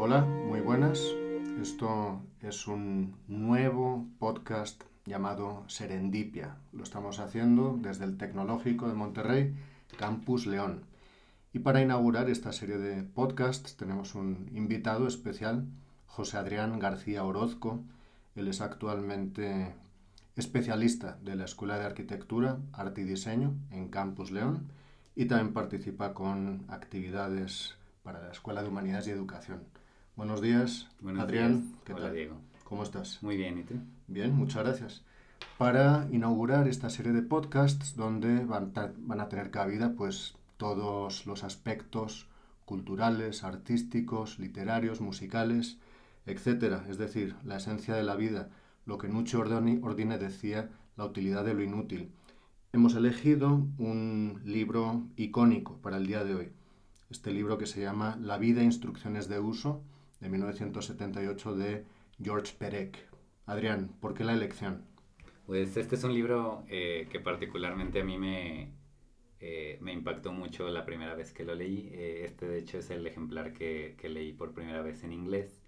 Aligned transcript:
Hola, 0.00 0.20
muy 0.20 0.60
buenas. 0.60 1.02
Esto 1.60 2.22
es 2.40 2.68
un 2.68 3.16
nuevo 3.26 4.06
podcast 4.20 4.84
llamado 5.04 5.64
Serendipia. 5.66 6.54
Lo 6.72 6.84
estamos 6.84 7.18
haciendo 7.18 7.76
desde 7.82 8.04
el 8.04 8.16
Tecnológico 8.16 8.86
de 8.86 8.94
Monterrey, 8.94 9.56
Campus 9.98 10.46
León. 10.46 10.84
Y 11.52 11.58
para 11.58 11.82
inaugurar 11.82 12.30
esta 12.30 12.52
serie 12.52 12.78
de 12.78 13.02
podcasts 13.02 13.76
tenemos 13.76 14.14
un 14.14 14.48
invitado 14.54 15.08
especial, 15.08 15.66
José 16.06 16.36
Adrián 16.36 16.78
García 16.78 17.24
Orozco. 17.24 17.80
Él 18.36 18.46
es 18.46 18.60
actualmente 18.60 19.74
especialista 20.36 21.18
de 21.24 21.34
la 21.34 21.44
Escuela 21.44 21.76
de 21.76 21.86
Arquitectura, 21.86 22.58
Arte 22.72 23.00
y 23.00 23.04
Diseño 23.04 23.52
en 23.72 23.88
Campus 23.88 24.30
León 24.30 24.68
y 25.16 25.24
también 25.24 25.52
participa 25.52 26.14
con 26.14 26.66
actividades 26.68 27.74
para 28.04 28.22
la 28.22 28.30
Escuela 28.30 28.62
de 28.62 28.68
Humanidades 28.68 29.08
y 29.08 29.10
Educación. 29.10 29.77
Buenos 30.18 30.40
días, 30.40 30.88
Buenos 31.00 31.22
Adrián. 31.22 31.60
días. 31.60 31.80
¿Qué 31.84 31.92
Hola, 31.92 32.06
tal? 32.06 32.14
Diego. 32.16 32.34
¿Cómo 32.64 32.82
estás? 32.82 33.22
Muy 33.22 33.36
bien, 33.36 33.56
¿y 33.56 33.62
tú? 33.62 33.74
Bien, 34.08 34.34
muchas 34.34 34.64
gracias. 34.64 35.04
Para 35.58 36.08
inaugurar 36.10 36.66
esta 36.66 36.90
serie 36.90 37.12
de 37.12 37.22
podcasts 37.22 37.94
donde 37.94 38.44
van, 38.44 38.72
a 38.76 39.28
tener 39.28 39.52
cabida 39.52 39.94
pues 39.96 40.34
todos 40.56 41.24
los 41.24 41.44
aspectos 41.44 42.26
culturales, 42.64 43.44
artísticos, 43.44 44.40
literarios, 44.40 45.00
musicales, 45.00 45.78
etcétera. 46.26 46.84
Es 46.88 46.98
decir, 46.98 47.36
la 47.44 47.58
esencia 47.58 47.94
de 47.94 48.02
la 48.02 48.16
vida, 48.16 48.48
lo 48.86 48.98
que 48.98 49.06
Nuccio 49.06 49.38
Ordine 49.38 50.18
decía, 50.18 50.68
la 50.96 51.04
utilidad 51.04 51.44
de 51.44 51.54
lo 51.54 51.62
inútil. 51.62 52.10
Hemos 52.72 52.96
elegido 52.96 53.64
un 53.78 54.40
libro 54.44 55.04
icónico 55.14 55.76
para 55.76 55.98
el 55.98 56.08
día 56.08 56.24
de 56.24 56.34
hoy. 56.34 56.48
Este 57.08 57.30
libro 57.30 57.56
que 57.56 57.66
se 57.66 57.80
llama 57.80 58.18
La 58.20 58.36
vida 58.36 58.62
e 58.62 58.64
instrucciones 58.64 59.28
de 59.28 59.38
uso, 59.38 59.80
de 60.20 60.28
1978, 60.28 61.54
de 61.56 61.84
George 62.22 62.54
Perec. 62.58 62.98
Adrián, 63.46 63.88
¿por 64.00 64.14
qué 64.14 64.24
la 64.24 64.34
elección? 64.34 64.84
Pues 65.46 65.76
este 65.76 65.94
es 65.96 66.04
un 66.04 66.14
libro 66.14 66.64
eh, 66.68 67.08
que 67.10 67.20
particularmente 67.20 68.00
a 68.00 68.04
mí 68.04 68.18
me, 68.18 68.72
eh, 69.40 69.78
me 69.80 69.92
impactó 69.92 70.32
mucho 70.32 70.68
la 70.68 70.84
primera 70.84 71.14
vez 71.14 71.32
que 71.32 71.44
lo 71.44 71.54
leí. 71.54 71.88
Eh, 71.92 72.24
este 72.24 72.46
de 72.48 72.58
hecho 72.58 72.78
es 72.78 72.90
el 72.90 73.06
ejemplar 73.06 73.52
que, 73.52 73.96
que 73.98 74.08
leí 74.08 74.32
por 74.32 74.52
primera 74.54 74.82
vez 74.82 75.04
en 75.04 75.12
inglés 75.12 75.62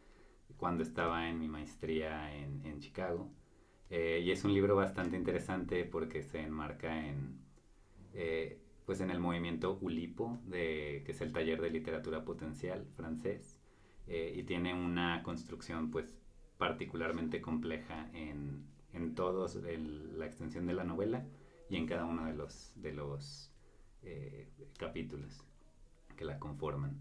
cuando 0.56 0.82
estaba 0.82 1.28
en 1.28 1.38
mi 1.38 1.48
maestría 1.48 2.34
en, 2.36 2.64
en 2.66 2.80
Chicago. 2.80 3.30
Eh, 3.90 4.22
y 4.24 4.30
es 4.30 4.44
un 4.44 4.54
libro 4.54 4.76
bastante 4.76 5.16
interesante 5.16 5.84
porque 5.84 6.22
se 6.22 6.40
enmarca 6.40 7.06
en, 7.08 7.40
eh, 8.14 8.60
pues 8.86 9.00
en 9.00 9.10
el 9.10 9.20
movimiento 9.20 9.78
ULIPO, 9.80 10.40
de, 10.46 11.02
que 11.04 11.12
es 11.12 11.20
el 11.20 11.32
taller 11.32 11.60
de 11.60 11.70
literatura 11.70 12.24
potencial 12.24 12.86
francés. 12.96 13.59
Eh, 14.06 14.34
y 14.36 14.42
tiene 14.42 14.74
una 14.74 15.22
construcción 15.22 15.90
pues 15.90 16.16
particularmente 16.58 17.40
compleja 17.40 18.10
en, 18.12 18.64
en 18.92 19.14
todos 19.14 19.56
la 19.56 20.26
extensión 20.26 20.66
de 20.66 20.74
la 20.74 20.84
novela 20.84 21.24
y 21.68 21.76
en 21.76 21.86
cada 21.86 22.04
uno 22.04 22.26
de 22.26 22.34
los, 22.34 22.72
de 22.76 22.92
los 22.92 23.50
eh, 24.02 24.48
capítulos 24.78 25.42
que 26.16 26.24
la 26.24 26.38
conforman. 26.38 27.00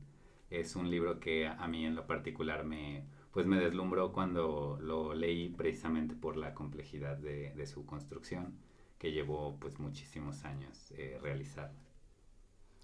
Es 0.50 0.76
un 0.76 0.90
libro 0.90 1.20
que 1.20 1.48
a, 1.48 1.68
mí 1.68 1.86
en 1.86 1.96
lo 1.96 2.08
particular 2.08 2.64
me, 2.64 3.04
pues 3.32 3.46
me 3.46 3.60
deslumbró 3.60 4.14
cuando 4.14 4.78
lo 4.82 5.14
leí 5.14 5.50
precisamente 5.50 6.16
por 6.16 6.38
la 6.38 6.54
complejidad 6.54 7.18
de, 7.18 7.54
de 7.54 7.68
su 7.68 7.86
construcción 7.86 8.58
que 9.00 9.12
llevó 9.12 9.58
pues 9.60 9.80
muchísimos 9.80 10.44
años 10.46 10.92
eh, 10.92 11.18
realizar. 11.22 11.72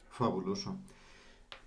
Fabuloso. 0.10 0.78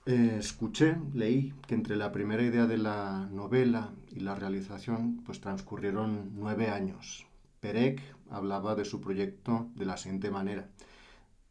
Escuché, 0.09 0.97
leí 1.13 1.53
que 1.67 1.75
entre 1.75 1.95
la 1.95 2.13
primera 2.13 2.43
idea 2.43 2.67
de 2.67 2.79
la 2.79 3.29
novela 3.31 3.93
y 4.11 4.21
la 4.21 4.35
realización 4.35 5.21
pues 5.27 5.43
transcurrieron 5.43 6.31
nueve 6.35 6.71
años. 6.71 7.27
Perec 7.61 8.01
hablaba 8.31 8.75
de 8.75 8.87
su 8.87 9.03
proyecto 9.03 9.69
de 9.75 9.85
la 9.85 9.99
siguiente 9.99 10.31
manera. 10.31 10.71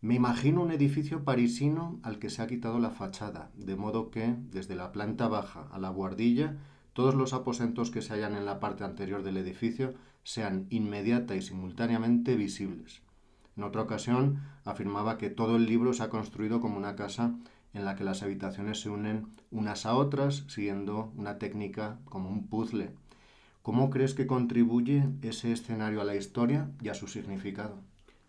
Me 0.02 0.16
imagino 0.16 0.64
un 0.64 0.72
edificio 0.72 1.24
parisino 1.24 2.00
al 2.02 2.18
que 2.18 2.32
se 2.32 2.42
ha 2.42 2.48
quitado 2.48 2.80
la 2.80 2.90
fachada, 2.90 3.52
de 3.56 3.76
modo 3.76 4.10
que, 4.10 4.36
desde 4.50 4.74
la 4.74 4.92
planta 4.92 5.28
baja 5.28 5.68
a 5.72 5.78
la 5.78 5.92
buhardilla, 5.92 6.58
todos 6.94 7.14
los 7.14 7.34
aposentos 7.34 7.92
que 7.92 8.02
se 8.02 8.14
hallan 8.14 8.36
en 8.36 8.48
la 8.48 8.60
parte 8.60 8.84
anterior 8.84 9.22
del 9.22 9.38
edificio 9.38 9.94
sean 10.24 10.66
inmediata 10.72 11.36
y 11.36 11.44
simultáneamente 11.44 12.36
visibles. 12.36 13.04
En 13.56 13.66
otra 13.66 13.84
ocasión 13.84 14.42
afirmaba 14.66 15.20
que 15.20 15.30
todo 15.30 15.58
el 15.58 15.68
libro 15.68 15.94
se 15.94 16.02
ha 16.02 16.10
construido 16.10 16.60
como 16.60 16.78
una 16.78 16.96
casa 16.96 17.36
en 17.78 17.86
la 17.86 17.96
que 17.96 18.04
las 18.04 18.24
habitaciones 18.24 18.82
se 18.82 18.90
unen 18.90 19.28
unas 19.52 19.86
a 19.86 19.96
otras 19.96 20.46
siguiendo 20.50 21.14
una 21.18 21.40
técnica 21.40 22.00
como 22.06 22.30
un 22.30 22.48
puzzle. 22.50 22.92
¿Cómo 23.64 23.90
crees 23.92 24.14
que 24.16 24.28
contribuye 24.28 25.06
ese 25.24 25.52
escenario 25.54 26.02
a 26.02 26.06
la 26.06 26.16
historia 26.18 26.72
y 26.82 26.90
a 26.90 26.96
su 26.96 27.08
significado? 27.08 27.78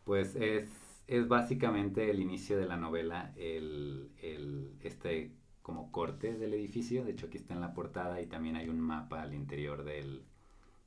Pues 0.05 0.37
es, 0.37 1.03
es 1.07 1.29
básicamente 1.29 2.11
el 2.11 2.21
inicio 2.21 2.59
de 2.59 2.67
la 2.67 2.77
novela, 2.77 3.33
el, 3.37 4.11
el- 4.23 4.73
este 4.83 5.33
como 5.63 5.93
corte 5.93 6.35
del 6.39 6.55
edificio, 6.55 7.05
de 7.05 7.11
hecho 7.13 7.27
aquí 7.27 7.37
está 7.37 7.53
en 7.55 7.61
la 7.61 7.75
portada 7.75 8.21
y 8.23 8.27
también 8.27 8.57
hay 8.57 8.69
un 8.71 8.81
mapa 8.81 9.21
al 9.23 9.35
interior 9.35 9.85
del, 9.85 10.25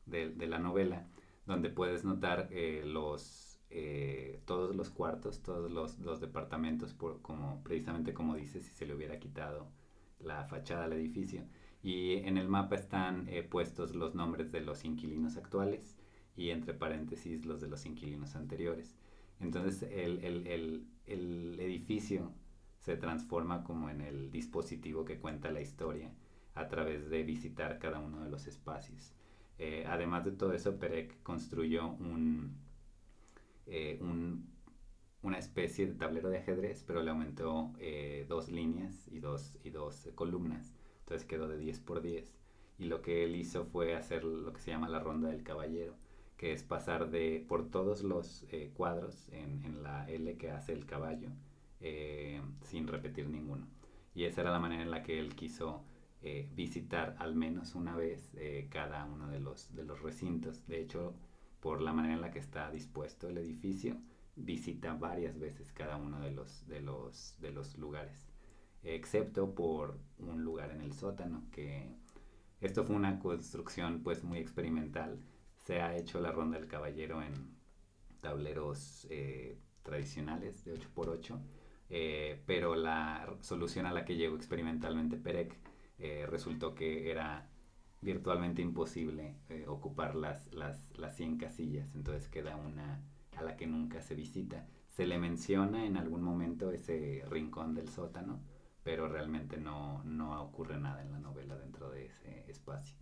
del- 0.05 0.38
de 0.38 0.47
la 0.47 0.59
novela, 0.59 1.07
donde 1.45 1.69
puedes 1.69 2.03
notar 2.05 2.49
eh, 2.51 2.83
los, 2.85 3.50
eh, 3.72 4.42
todos 4.46 4.76
los 4.76 4.90
cuartos, 4.90 5.42
todos 5.42 5.72
los, 5.72 6.20
departamentos, 6.22 6.94
como, 6.94 7.64
precisamente 7.64 8.14
como 8.14 8.36
dice, 8.36 8.62
si 8.62 8.72
se 8.72 8.86
le 8.86 8.94
hubiera 8.94 9.20
quitado 9.20 9.68
la 10.20 10.46
fachada 10.46 10.86
al 10.86 10.94
edificio. 10.94 11.44
Y 11.84 12.18
en 12.18 12.38
el 12.38 12.48
mapa 12.48 12.76
están 12.76 13.28
eh, 13.28 13.44
puestos 13.44 13.96
los 13.96 14.14
nombres 14.14 14.52
de 14.52 14.62
los 14.62 14.86
inquilinos 14.86 15.38
actuales 15.38 15.98
y 16.36 16.50
entre 16.50 16.74
paréntesis 16.74 17.46
los 17.46 17.62
de 17.62 17.68
los 17.68 17.86
inquilinos 17.86 18.36
anteriores. 18.36 18.96
Entonces 19.40 19.84
el 19.84 20.85
edificio 21.59 22.32
se 22.78 22.97
transforma 22.97 23.64
como 23.64 23.90
en 23.90 24.02
el 24.02 24.32
dispositivo 24.32 25.06
que 25.06 25.20
cuenta 25.20 25.52
la 25.52 25.62
historia 25.62 26.12
a 26.56 26.67
través 26.67 27.09
de 27.09 27.24
visitar 27.24 27.79
cada 27.79 28.00
uno 28.00 28.24
de 28.24 28.29
los 28.29 28.47
espacios. 28.47 29.14
Eh, 29.58 29.85
además 29.88 30.26
de 30.26 30.32
todo 30.32 30.53
eso, 30.53 30.78
Perec 30.78 31.22
construyó 31.24 31.88
un, 31.88 32.58
eh, 33.72 34.00
un- 34.02 34.50
una 35.23 35.38
especie 35.40 35.88
de 35.88 35.94
tablero 35.96 36.29
de 36.29 36.40
ajedrez, 36.40 36.84
pero 36.88 37.02
le 37.03 37.12
aumentó 37.12 37.73
eh, 37.79 38.26
dos 38.29 38.50
líneas 38.50 39.08
y 39.12 39.20
dos, 39.20 39.58
y 39.64 39.70
dos 39.72 40.09
columnas. 40.16 40.73
Entonces 41.02 41.28
quedó 41.28 41.47
de 41.47 41.58
10 41.58 41.79
por 41.79 42.02
10. 42.02 42.35
Y 42.79 42.85
lo 42.85 43.02
que 43.02 43.23
él 43.23 43.35
hizo 43.35 43.66
fue 43.66 43.96
hacer 43.96 44.23
lo 44.26 44.53
que 44.53 44.62
se 44.62 44.72
llama 44.72 44.90
la 44.90 45.00
ronda 45.00 45.29
del 45.29 45.44
caballero, 45.44 45.96
que 46.38 46.53
es 46.53 46.64
pasar 46.64 47.12
de 47.12 47.46
por 47.47 47.70
todos 47.72 48.03
los 48.03 48.46
eh, 48.52 48.72
cuadros 48.76 49.29
en, 49.32 49.64
en 49.66 49.84
la 49.84 50.09
L 50.09 50.38
que 50.38 50.52
hace 50.52 50.74
el 50.74 50.85
caballo, 50.88 51.29
sin 52.64 52.88
repetir 52.88 53.29
ninguno. 53.29 53.67
Y 54.14 54.26
esa 54.26 54.41
era 54.41 54.52
la 54.52 54.59
manera 54.59 54.84
en 54.84 54.91
la 54.91 55.03
que 55.03 55.20
él 55.20 55.35
quiso 55.35 55.84
visitar 56.56 57.16
al 57.17 57.35
menos 57.35 57.74
una 57.74 57.96
vez 57.96 58.32
cada 58.70 59.06
uno 59.06 59.28
de 59.29 59.40
los, 59.40 59.74
de 59.76 59.84
los 59.84 60.02
recintos. 60.02 60.67
De 60.67 60.79
hecho, 60.82 61.14
por 61.61 61.81
la 61.81 61.93
manera 61.93 62.16
en 62.16 62.22
la 62.22 62.31
que 62.31 62.40
está 62.40 62.69
dispuesto 62.72 63.29
el 63.29 63.37
edificio, 63.37 63.97
visita 64.35 64.93
varias 64.96 65.40
veces 65.40 65.72
cada 65.72 65.97
uno 65.97 66.19
de 66.19 66.31
los, 66.31 66.67
de 66.67 66.81
los, 66.81 67.35
de 67.40 67.52
los 67.52 67.78
lugares, 67.78 68.28
excepto 68.84 69.53
por 69.53 69.97
un 70.17 70.43
lugar 70.43 70.72
en 70.72 70.81
el 70.81 70.93
sótano, 70.93 71.43
que 71.52 71.96
esto 72.59 72.84
fue 72.84 72.96
una 72.96 73.19
construcción 73.19 74.02
pues 74.03 74.23
muy 74.23 74.40
experimental. 74.40 75.19
Se 75.58 75.81
ha 75.81 75.96
hecho 75.96 76.19
la 76.19 76.31
ronda 76.31 76.58
del 76.59 76.67
caballero 76.67 77.22
en 77.22 77.55
tableros 78.22 79.07
eh, 79.09 79.59
tradicionales 79.84 80.64
de 80.66 80.79
8x8, 80.79 81.40
eh, 81.90 82.41
pero 82.46 82.75
la 82.75 83.35
solución 83.41 83.85
a 83.85 83.91
la 83.91 84.05
que 84.05 84.16
llegó 84.16 84.35
experimentalmente 84.35 85.17
Perec 85.17 85.55
eh, 85.99 86.25
resultó 86.28 86.73
que 86.73 87.11
era 87.11 87.51
virtualmente 88.02 88.62
imposible 88.62 89.38
eh, 89.50 89.66
ocupar 89.68 90.16
las, 90.16 90.52
las, 90.53 90.90
las 90.98 91.16
100 91.16 91.38
casillas, 91.38 91.94
entonces 91.96 92.28
queda 92.28 92.56
una 92.56 93.02
a 93.38 93.44
la 93.44 93.56
que 93.56 93.68
nunca 93.68 94.02
se 94.02 94.16
visita. 94.16 94.68
Se 94.90 95.06
le 95.06 95.18
menciona 95.18 95.86
en 95.86 95.98
algún 95.98 96.22
momento 96.22 96.72
ese 96.72 97.24
rincón 97.30 97.74
del 97.74 97.90
sótano, 97.90 98.42
pero 98.84 99.08
realmente 99.08 99.58
no, 99.58 100.03
no 100.03 100.42
ocurre 100.44 100.80
nada 100.80 101.02
en 101.02 101.12
la 101.12 101.20
novela 101.20 101.56
dentro 101.56 101.90
de 101.90 102.08
ese 102.08 102.50
espacio. 102.50 102.96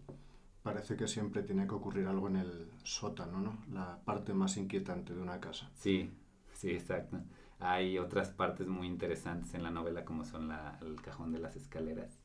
Parece 0.62 0.98
que 0.98 1.08
siempre 1.08 1.42
tiene 1.42 1.66
que 1.66 1.74
ocurrir 1.74 2.06
algo 2.06 2.28
en 2.28 2.36
el 2.36 2.72
sótano, 2.84 3.40
¿no? 3.40 3.58
La 3.72 4.00
parte 4.04 4.34
más 4.34 4.58
inquietante 4.58 5.16
de 5.16 5.22
una 5.22 5.40
casa. 5.40 5.72
Sí, 5.74 6.12
sí, 6.54 6.72
exacto. 6.72 7.22
Hay 7.60 7.98
otras 7.98 8.30
partes 8.30 8.68
muy 8.68 8.88
interesantes 8.88 9.54
en 9.54 9.64
la 9.64 9.72
novela 9.72 10.06
como 10.06 10.26
son 10.26 10.50
la, 10.50 10.78
el 10.82 11.02
cajón 11.02 11.32
de 11.32 11.40
las 11.40 11.56
escaleras, 11.56 12.20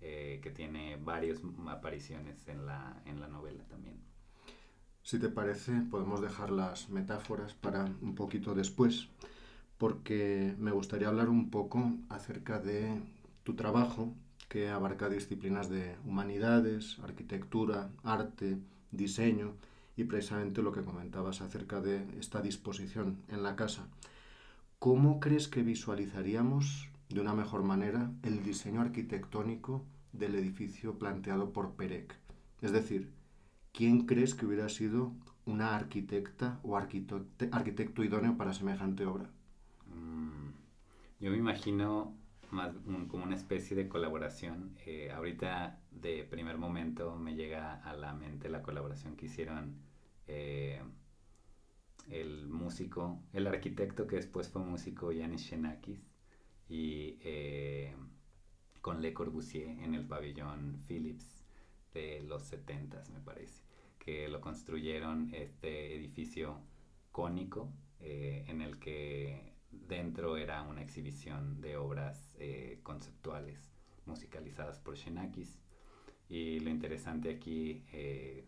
eh, 0.00 0.40
que 0.42 0.50
tiene 0.50 0.96
varias 0.96 1.40
apariciones 1.68 2.46
en 2.48 2.66
la, 2.66 3.02
en 3.04 3.20
la 3.20 3.28
novela 3.28 3.64
también. 3.64 3.96
Si 5.02 5.18
te 5.18 5.28
parece, 5.28 5.72
podemos 5.90 6.20
dejar 6.20 6.50
las 6.50 6.90
metáforas 6.90 7.54
para 7.54 7.84
un 8.02 8.14
poquito 8.14 8.54
después, 8.54 9.08
porque 9.78 10.54
me 10.58 10.70
gustaría 10.70 11.08
hablar 11.08 11.28
un 11.28 11.50
poco 11.50 11.92
acerca 12.10 12.58
de 12.58 13.00
tu 13.42 13.54
trabajo, 13.54 14.12
que 14.48 14.68
abarca 14.68 15.08
disciplinas 15.08 15.68
de 15.68 15.96
humanidades, 16.04 16.98
arquitectura, 17.00 17.90
arte, 18.02 18.58
diseño 18.90 19.54
y 19.96 20.04
precisamente 20.04 20.62
lo 20.62 20.72
que 20.72 20.84
comentabas 20.84 21.40
acerca 21.40 21.80
de 21.80 22.04
esta 22.18 22.40
disposición 22.40 23.18
en 23.28 23.42
la 23.42 23.56
casa. 23.56 23.88
¿Cómo 24.78 25.20
crees 25.20 25.48
que 25.48 25.62
visualizaríamos 25.62 26.87
de 27.08 27.20
una 27.20 27.34
mejor 27.34 27.62
manera 27.62 28.10
el 28.22 28.42
diseño 28.42 28.80
arquitectónico 28.80 29.84
del 30.12 30.34
edificio 30.34 30.98
planteado 30.98 31.52
por 31.52 31.74
Perec? 31.74 32.14
Es 32.60 32.72
decir, 32.72 33.12
¿quién 33.72 34.06
crees 34.06 34.34
que 34.34 34.46
hubiera 34.46 34.68
sido 34.68 35.12
una 35.46 35.74
arquitecta 35.74 36.60
o 36.62 36.76
arquitecto 36.76 38.04
idóneo 38.04 38.36
para 38.36 38.52
semejante 38.52 39.06
obra? 39.06 39.30
Mm, 39.86 40.50
yo 41.20 41.30
me 41.30 41.36
imagino 41.36 42.14
como 43.08 43.24
una 43.24 43.36
especie 43.36 43.76
de 43.76 43.88
colaboración. 43.88 44.74
Eh, 44.86 45.10
ahorita 45.10 45.80
de 45.90 46.24
primer 46.24 46.58
momento 46.58 47.16
me 47.16 47.34
llega 47.34 47.74
a 47.82 47.94
la 47.94 48.14
mente 48.14 48.48
la 48.48 48.62
colaboración 48.62 49.16
que 49.16 49.26
hicieron 49.26 49.76
eh, 50.26 50.82
el 52.08 52.48
músico, 52.48 53.20
el 53.32 53.46
arquitecto 53.46 54.06
que 54.06 54.16
después 54.16 54.48
fue 54.48 54.62
músico 54.62 55.12
Yanis 55.12 55.46
Xenakis 55.46 56.07
y 56.68 57.18
eh, 57.22 57.94
con 58.80 59.02
Le 59.02 59.12
Corbusier 59.12 59.68
en 59.80 59.94
el 59.94 60.06
pabellón 60.06 60.82
Philips 60.86 61.44
de 61.94 62.22
los 62.22 62.42
70 62.44 63.04
me 63.12 63.20
parece, 63.20 63.62
que 63.98 64.28
lo 64.28 64.40
construyeron 64.40 65.32
este 65.34 65.94
edificio 65.96 66.60
cónico 67.10 67.72
en 68.00 68.62
el 68.62 68.78
que 68.78 69.48
dentro 69.70 70.36
era 70.36 70.62
una 70.62 70.82
exhibición 70.82 71.60
de 71.60 71.76
obras 71.76 72.36
eh, 72.38 72.80
conceptuales 72.82 73.58
musicalizadas 74.06 74.78
por 74.78 74.96
Xenakis. 74.96 75.58
Y 76.28 76.60
lo 76.60 76.70
interesante 76.70 77.30
aquí 77.30 77.84
eh, 77.92 78.44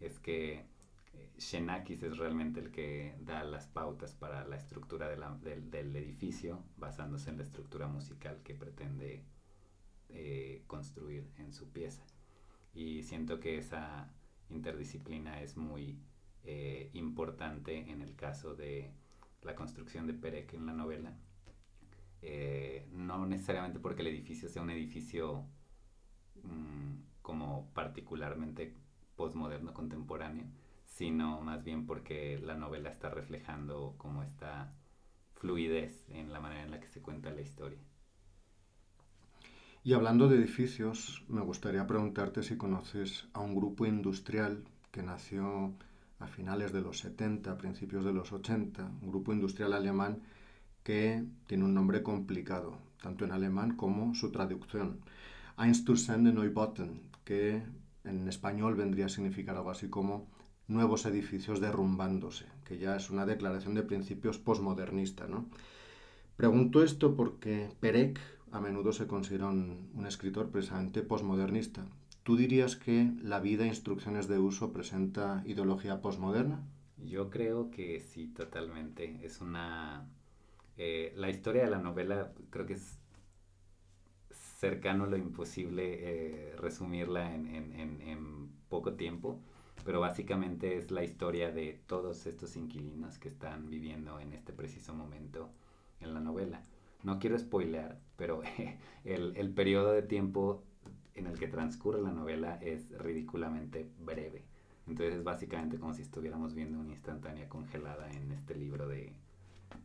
es 0.00 0.18
que 0.18 0.52
eh, 0.54 0.64
Xenakis 1.38 2.02
es 2.02 2.18
realmente 2.18 2.60
el 2.60 2.70
que 2.70 3.16
da 3.20 3.44
las 3.44 3.66
pautas 3.66 4.14
para 4.14 4.46
la 4.46 4.56
estructura 4.56 5.08
del, 5.08 5.96
edificio 5.96 6.62
basándose 6.76 7.30
en 7.30 7.38
la 7.38 7.44
estructura 7.44 7.88
musical 7.88 8.42
que 8.42 8.54
pretende 8.54 9.24
construir 10.66 11.30
en 11.38 11.52
su 11.52 11.70
pieza. 11.70 12.04
Y 12.74 13.02
siento 13.04 13.40
que 13.40 13.58
esa 13.58 14.12
interdisciplina 14.50 15.40
es 15.40 15.56
muy 15.56 15.98
importante 16.92 17.90
en 17.90 18.02
el 18.02 18.16
caso 18.16 18.54
de 18.54 18.92
la 19.42 19.54
construcción 19.54 20.06
de 20.06 20.14
Perec 20.14 20.54
en 20.54 20.66
la 20.66 20.72
novela. 20.72 21.16
Eh, 22.22 22.86
no 22.92 23.24
necesariamente 23.26 23.78
porque 23.78 24.02
el 24.02 24.08
edificio 24.08 24.48
sea 24.48 24.62
un 24.62 24.70
edificio 24.70 25.46
mm, 26.42 26.96
como 27.22 27.70
particularmente 27.72 28.74
postmoderno 29.16 29.72
contemporáneo, 29.72 30.44
sino 30.90 31.40
más 31.40 31.64
bien 31.64 31.86
porque 31.86 32.38
la 32.44 32.56
novela 32.56 32.90
está 32.90 33.08
reflejando 33.08 33.94
como 33.96 34.22
esta 34.22 34.74
fluidez 35.34 36.04
en 36.10 36.32
la 36.32 36.40
manera 36.40 36.64
en 36.64 36.70
la 36.70 36.80
que 36.80 36.88
se 36.88 37.00
cuenta 37.00 37.30
la 37.30 37.40
historia. 37.40 37.78
Y 39.82 39.94
hablando 39.94 40.28
de 40.28 40.36
edificios, 40.36 41.24
me 41.28 41.40
gustaría 41.40 41.86
preguntarte 41.86 42.42
si 42.42 42.58
conoces 42.58 43.28
a 43.32 43.40
un 43.40 43.54
grupo 43.54 43.86
industrial 43.86 44.64
que 44.90 45.02
nació 45.02 45.72
a 46.18 46.26
finales 46.26 46.72
de 46.72 46.82
los 46.82 46.98
70, 46.98 47.56
principios 47.56 48.04
de 48.04 48.12
los 48.12 48.30
80, 48.30 48.90
un 49.00 49.08
grupo 49.08 49.32
industrial 49.32 49.72
alemán 49.72 50.20
que 50.82 51.24
tiene 51.46 51.64
un 51.64 51.72
nombre 51.72 52.02
complicado, 52.02 52.76
tanto 53.00 53.24
en 53.24 53.32
alemán 53.32 53.76
como 53.76 54.14
su 54.14 54.30
traducción. 54.30 55.00
Einstürzende 55.56 56.30
Neubauten, 56.32 57.00
que 57.24 57.62
en 58.04 58.28
español 58.28 58.74
vendría 58.74 59.06
a 59.06 59.08
significar 59.08 59.56
algo 59.56 59.70
así 59.70 59.88
como 59.88 60.28
nuevos 60.70 61.04
edificios 61.04 61.60
derrumbándose, 61.60 62.46
que 62.64 62.78
ya 62.78 62.96
es 62.96 63.10
una 63.10 63.26
declaración 63.26 63.74
de 63.74 63.82
principios 63.82 64.38
posmodernista. 64.38 65.26
¿no? 65.26 65.46
Pregunto 66.36 66.82
esto 66.82 67.14
porque 67.16 67.68
Perec 67.80 68.18
a 68.52 68.60
menudo 68.60 68.92
se 68.92 69.06
considera 69.06 69.48
un, 69.48 70.04
escritor 70.06 70.50
precisamente 70.50 71.02
posmodernista, 71.02 71.84
¿Tú 72.22 72.36
dirías 72.36 72.76
que 72.76 73.10
la 73.22 73.40
vida 73.40 73.64
e 73.64 73.68
instrucciones 73.68 74.28
de 74.28 74.38
uso 74.38 74.72
presenta 74.74 75.42
ideología 75.46 76.02
posmoderna? 76.02 76.62
Yo 76.98 77.30
creo 77.30 77.70
que 77.70 77.98
sí, 77.98 78.26
totalmente. 78.28 79.18
Es 79.22 79.40
una... 79.40 80.06
Eh, 80.76 81.14
la 81.16 81.30
historia 81.30 81.64
de 81.64 81.70
la 81.70 81.78
novela 81.78 82.30
creo 82.50 82.66
que 82.66 82.74
es 82.74 83.00
cercano 84.60 85.04
a 85.04 85.06
lo 85.06 85.16
imposible 85.16 85.98
eh, 86.00 86.54
resumirla 86.58 87.34
en, 87.34 88.50
poco 88.68 88.92
tiempo, 88.92 89.40
pero 89.84 90.00
básicamente 90.00 90.76
es 90.76 90.90
la 90.90 91.04
historia 91.04 91.50
de 91.50 91.80
todos 91.86 92.26
estos 92.26 92.56
inquilinos 92.56 93.18
que 93.18 93.28
están 93.28 93.70
viviendo 93.70 94.20
en 94.20 94.32
este 94.32 94.52
preciso 94.52 94.94
momento 94.94 95.50
en 96.00 96.14
la 96.14 96.20
novela. 96.20 96.62
No 97.02 97.18
quiero 97.18 97.38
spoilear, 97.38 97.98
pero 98.16 98.42
el, 99.04 99.36
el 99.36 99.50
periodo 99.50 99.92
de 99.92 100.02
tiempo 100.02 100.62
en 101.14 101.26
el 101.26 101.38
que 101.38 101.48
transcurre 101.48 102.00
la 102.00 102.12
novela 102.12 102.56
es 102.56 102.90
ridículamente 102.98 103.88
breve. 104.00 104.44
Entonces 104.86 105.16
es 105.16 105.24
básicamente 105.24 105.78
como 105.78 105.94
si 105.94 106.02
estuviéramos 106.02 106.54
viendo 106.54 106.78
una 106.78 106.92
instantánea 106.92 107.48
congelada 107.48 108.10
en 108.10 108.32
este 108.32 108.54
libro 108.54 108.88
de, 108.88 109.12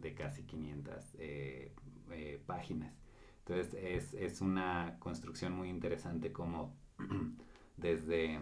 de 0.02 0.14
casi 0.14 0.44
500 0.44 1.16
eh, 1.20 1.72
eh, 2.12 2.42
páginas. 2.46 2.94
Entonces 3.40 3.76
es, 3.76 4.14
es, 4.16 4.42
una 4.42 4.98
construcción 5.00 5.54
muy 5.54 5.70
interesante 5.70 6.32
como 6.32 6.76
desde 7.78 8.40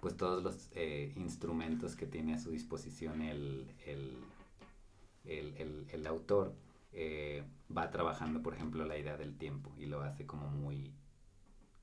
pues 0.00 0.16
todos 0.16 0.42
los 0.42 0.70
eh, 0.74 1.12
instrumentos 1.16 1.96
que 1.96 2.06
tiene 2.06 2.34
a 2.34 2.38
su 2.38 2.50
disposición 2.50 3.22
el, 3.22 3.70
el, 3.86 4.16
el, 5.24 5.86
el 5.90 6.06
autor 6.06 6.54
va 7.76 7.90
trabajando 7.90 8.42
por 8.42 8.54
ejemplo 8.54 8.84
la 8.84 8.98
idea 8.98 9.16
del 9.16 9.36
tiempo 9.36 9.72
y 9.78 9.86
lo 9.86 10.02
hace 10.02 10.26
como 10.26 10.48
muy 10.48 10.92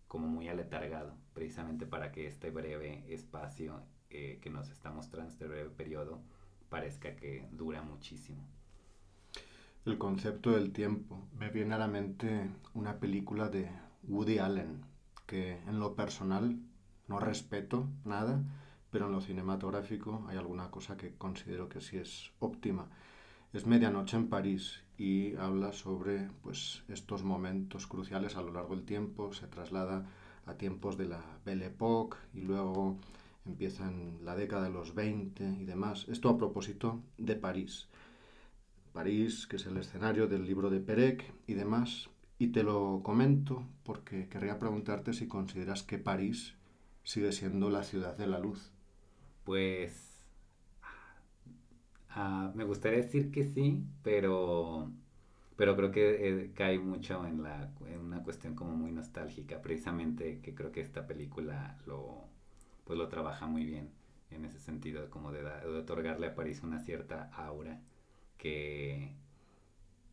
como 0.07 0.27
muy 0.27 0.47
aletargado, 0.47 1.13
precisamente 1.33 1.85
para 1.85 2.11
que 2.11 2.27
este 2.27 2.49
breve 2.49 3.03
espacio 3.09 3.81
eh, 4.09 4.39
que 4.41 4.49
nos 4.49 4.69
está 4.69 4.91
mostrando, 4.91 5.31
este 5.31 5.47
breve 5.47 5.69
periodo, 5.69 6.21
parezca 6.69 7.15
que 7.15 7.47
dura 7.51 7.81
muchísimo. 7.81 8.41
El 9.85 9.97
concepto 9.97 10.51
del 10.51 10.71
tiempo. 10.71 11.27
Me 11.37 11.49
viene 11.49 11.75
a 11.75 11.77
la 11.77 11.87
mente 11.87 12.49
una 12.73 12.99
película 12.99 13.49
de 13.49 13.69
Woody 14.03 14.39
Allen, 14.39 14.81
que 15.25 15.59
en 15.67 15.79
lo 15.79 15.95
personal 15.95 16.57
no 17.07 17.19
respeto 17.19 17.87
nada, 18.05 18.43
pero 18.89 19.07
en 19.07 19.11
lo 19.11 19.21
cinematográfico 19.21 20.25
hay 20.27 20.37
alguna 20.37 20.71
cosa 20.71 20.97
que 20.97 21.13
considero 21.15 21.69
que 21.69 21.81
sí 21.81 21.97
es 21.97 22.31
óptima. 22.39 22.87
Es 23.53 23.65
Medianoche 23.65 24.17
en 24.17 24.27
París 24.27 24.83
y 24.97 25.35
habla 25.35 25.71
sobre 25.71 26.29
pues, 26.41 26.83
estos 26.89 27.23
momentos 27.23 27.87
cruciales 27.87 28.35
a 28.35 28.41
lo 28.41 28.51
largo 28.51 28.75
del 28.75 28.85
tiempo, 28.85 29.33
se 29.33 29.47
traslada 29.47 30.05
a 30.45 30.53
tiempos 30.55 30.97
de 30.97 31.05
la 31.05 31.23
Belle 31.45 31.67
Époque 31.67 32.17
y 32.33 32.41
luego 32.41 32.97
empieza 33.45 33.87
en 33.87 34.19
la 34.23 34.35
década 34.35 34.63
de 34.63 34.69
los 34.71 34.93
20 34.93 35.57
y 35.59 35.65
demás. 35.65 36.05
Esto 36.09 36.29
a 36.29 36.37
propósito 36.37 37.01
de 37.17 37.35
París. 37.35 37.87
París, 38.93 39.47
que 39.47 39.57
es 39.57 39.65
el 39.65 39.77
escenario 39.77 40.27
del 40.27 40.45
libro 40.45 40.69
de 40.69 40.79
Perec 40.79 41.23
y 41.45 41.53
demás. 41.53 42.09
Y 42.39 42.47
te 42.47 42.63
lo 42.63 43.01
comento 43.03 43.63
porque 43.83 44.27
querría 44.27 44.59
preguntarte 44.59 45.13
si 45.13 45.27
consideras 45.27 45.83
que 45.83 45.97
París 45.97 46.55
sigue 47.07 47.31
siendo 47.31 47.69
la 47.71 47.83
ciudad 47.83 48.15
de 48.17 48.27
la 48.27 48.39
luz. 48.39 48.71
Pues 49.45 50.25
Ah, 52.09 52.51
me 52.55 52.63
gustaría 52.63 52.99
decir 52.99 53.31
que 53.31 53.43
sí, 53.45 53.83
pero, 54.03 54.91
pero 55.55 55.75
creo 55.75 55.91
que 55.91 56.29
eh, 56.45 56.51
cae 56.55 56.79
mucho 56.79 57.25
en, 57.25 57.43
la, 57.43 57.71
en 57.87 57.99
una 57.99 58.23
cuestión 58.23 58.55
como 58.55 58.71
muy 58.75 58.91
nostálgica, 58.91 59.61
precisamente 59.61 60.41
que 60.41 60.55
creo 60.55 60.71
que 60.71 60.81
esta 60.81 61.05
película 61.07 61.77
lo, 61.85 62.25
pues 62.85 62.97
lo 62.97 63.07
trabaja 63.09 63.47
muy 63.47 63.65
bien 63.65 63.91
en 64.31 64.45
ese 64.45 64.59
sentido, 64.59 65.09
como 65.09 65.31
de, 65.31 65.43
de 65.43 65.67
otorgarle 65.67 66.27
a 66.27 66.35
París 66.35 66.63
una 66.63 66.79
cierta 66.79 67.29
aura 67.33 67.81
que, 68.37 69.13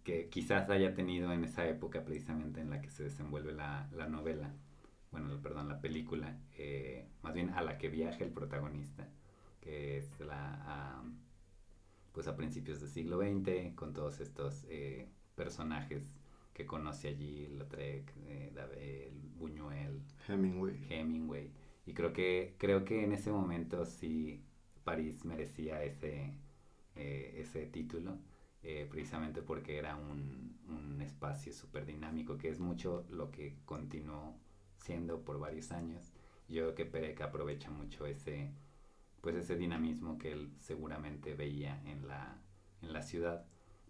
que 0.05 0.29
quizás 0.29 0.69
haya 0.71 0.95
tenido 0.95 1.33
en 1.33 1.45
esa 1.45 1.67
época 1.67 2.05
precisamente 2.05 2.61
en 2.61 2.71
la 2.71 2.81
que 2.81 2.91
se 2.91 3.05
desenvuelve 3.05 3.53
la, 3.53 3.89
la 3.93 4.07
novela, 4.09 4.53
bueno, 5.15 5.41
perdón, 5.41 5.69
la 5.69 5.81
película, 5.81 6.37
eh, 6.57 7.07
más 7.23 7.35
bien 7.35 7.51
a 7.51 7.63
la 7.63 7.79
que 7.79 7.89
viaja 7.89 8.25
el 8.25 8.33
protagonista, 8.33 9.09
que 9.61 9.97
es 9.99 10.19
la, 10.19 11.05
pues 12.13 12.27
a 12.27 12.37
principios 12.37 12.81
del 12.81 12.91
siglo 12.91 13.19
XX, 13.19 13.75
con 13.77 13.93
todos 13.93 14.19
estos 14.21 14.65
eh, 14.69 15.09
personajes 15.37 16.03
que 16.53 16.67
conoce 16.67 17.09
allí, 17.09 17.47
Lautrec, 17.47 18.13
eh, 18.27 19.13
Buñuel, 19.39 20.03
Hemingway. 20.27 20.85
Hemingway. 20.91 21.53
Y 21.87 21.95
creo 21.95 22.13
que, 22.13 22.57
creo 22.59 22.85
que 22.85 23.05
en 23.05 23.13
ese 23.13 23.31
momento 23.31 23.85
sí 23.85 24.43
París 24.83 25.25
merecía 25.25 25.85
ese, 25.85 26.35
eh, 26.97 27.37
ese 27.39 27.67
título, 27.67 28.19
eh, 28.65 28.89
precisamente 28.91 29.43
porque 29.43 29.79
era 29.79 29.95
un, 29.95 30.57
un 30.69 31.01
espacio 31.03 31.53
súper 31.53 31.87
dinámico, 31.87 32.37
que 32.37 32.49
es 32.49 32.59
mucho 32.59 33.05
lo 33.11 33.31
que 33.31 33.57
continuó 33.65 34.35
siendo 34.85 35.23
por 35.23 35.39
varios 35.39 35.73
años. 35.73 36.13
Yo 36.49 36.63
creo 36.63 36.75
que 36.75 36.85
Perec 36.85 37.21
aprovecha 37.23 37.71
mucho 37.71 38.05
ese, 38.07 38.53
pues 39.23 39.35
ese 39.35 39.57
dinamismo 39.57 40.19
que 40.19 40.33
él 40.33 40.53
seguramente 40.61 41.35
veía 41.35 41.81
en 41.87 42.07
la, 42.07 42.39
en 42.83 42.93
la 42.93 43.03
ciudad 43.03 43.47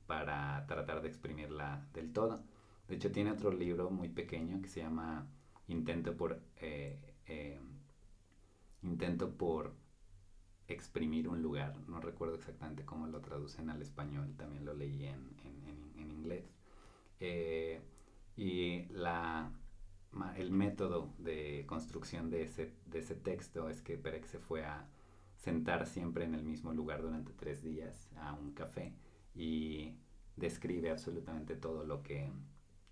para 0.06 0.64
tratar 0.66 1.02
de 1.02 1.08
exprimirla 1.08 1.84
del 1.92 2.12
todo. 2.12 2.44
De 2.86 2.94
hecho, 2.94 3.10
tiene 3.10 3.32
otro 3.32 3.50
libro 3.50 3.90
muy 3.90 4.08
pequeño 4.08 4.62
que 4.62 4.68
se 4.68 4.80
llama 4.80 5.26
Intento 5.66 6.16
por, 6.16 6.40
eh, 6.60 6.98
eh, 7.26 7.60
Intento 8.82 9.36
por 9.36 9.74
exprimir 10.68 11.28
un 11.28 11.42
lugar. 11.42 11.76
No 11.88 12.00
recuerdo 12.00 12.36
exactamente 12.36 12.84
cómo 12.84 13.08
lo 13.08 13.20
traducen 13.20 13.68
al 13.68 13.82
español, 13.82 14.34
también 14.36 14.64
lo 14.64 14.74
leí 14.74 15.06
en, 15.06 15.34
en, 15.44 16.10
inglés. 16.10 16.44
Eh, 17.20 17.80
y 18.36 18.84
la, 18.92 19.50
el 20.36 20.50
método 20.50 21.12
de 21.18 21.64
construcción 21.66 22.30
de 22.30 22.42
ese, 22.42 22.72
de 22.86 23.00
ese 23.00 23.14
texto 23.14 23.68
es 23.68 23.80
que 23.82 23.98
Perec 23.98 24.26
se 24.26 24.38
fue 24.38 24.64
a 24.64 24.88
sentar 25.36 25.86
siempre 25.86 26.24
en 26.24 26.34
el 26.34 26.42
mismo 26.42 26.72
lugar 26.72 27.02
durante 27.02 27.32
tres 27.32 27.62
días 27.62 28.10
a 28.16 28.32
un 28.32 28.52
café 28.52 28.94
y 29.34 29.94
describe 30.36 30.90
absolutamente 30.90 31.56
todo 31.56 31.84
lo 31.84 32.02
que, 32.02 32.30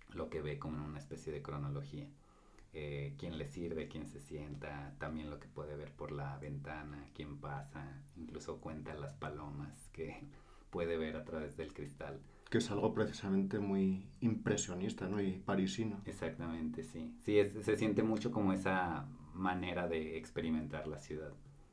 lo 0.09 0.29
que 0.29 0.41
ve 0.41 0.59
como 0.59 0.83
una 0.85 0.99
especie 0.99 1.31
de 1.33 1.41
cronología. 1.41 2.07
Eh, 2.75 3.13
quién 3.19 3.37
le 3.37 3.45
sirve, 3.45 3.87
quién 3.87 4.07
se 4.07 4.19
sienta, 4.19 4.95
también 4.97 5.29
lo 5.29 5.39
que 5.39 5.47
puede 5.47 5.75
ver 5.75 5.91
por 5.91 6.11
la 6.11 6.37
ventana, 6.39 7.07
quién 7.13 7.39
pasa, 7.39 8.01
incluso 8.15 8.59
cuenta 8.59 8.95
las 8.95 9.13
palomas 9.13 9.89
que 9.89 10.27
puede 10.71 10.97
ver 10.97 11.15
a 11.15 11.23
través 11.23 11.55
del 11.55 11.73
cristal. 11.73 12.19
Que 12.53 12.59
es 12.59 12.69
algo 12.69 12.93
precisamente 12.93 13.57
muy 13.57 14.05
impresionista, 14.21 15.07
¿no? 15.07 15.19
Y 15.19 15.39
parisino. 15.39 15.99
Exactamente, 16.05 16.83
sí. 16.83 17.11
Sí, 17.25 17.43
se 17.63 17.75
siente 17.75 18.03
mucho 18.03 18.31
como 18.31 18.53
esa 18.53 19.07
manera 19.33 19.87
de 19.87 20.19
experimentar 20.19 20.87
la 20.87 20.99
ciudad 20.99 21.31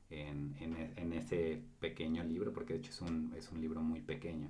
en, 0.08 0.56
en, 0.58 0.72
e, 0.78 0.92
en, 0.96 1.12
ese 1.12 1.62
pequeño 1.80 2.24
libro, 2.24 2.54
porque 2.54 2.72
de 2.72 2.78
hecho 2.78 2.92
es 2.92 3.02
un, 3.02 3.34
es 3.36 3.52
un 3.52 3.60
libro 3.60 3.82
muy 3.82 4.00
pequeño. 4.00 4.48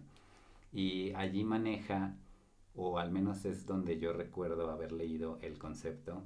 Y 0.73 1.13
allí 1.15 1.43
maneja, 1.43 2.15
o 2.77 3.01
al 3.01 3.11
menos 3.11 3.45
es 3.45 3.67
donde 3.67 3.99
yo 3.99 4.13
recuerdo 4.13 4.71
haber 4.71 4.93
leído 4.93 5.37
el 5.43 5.59
concepto 5.59 6.23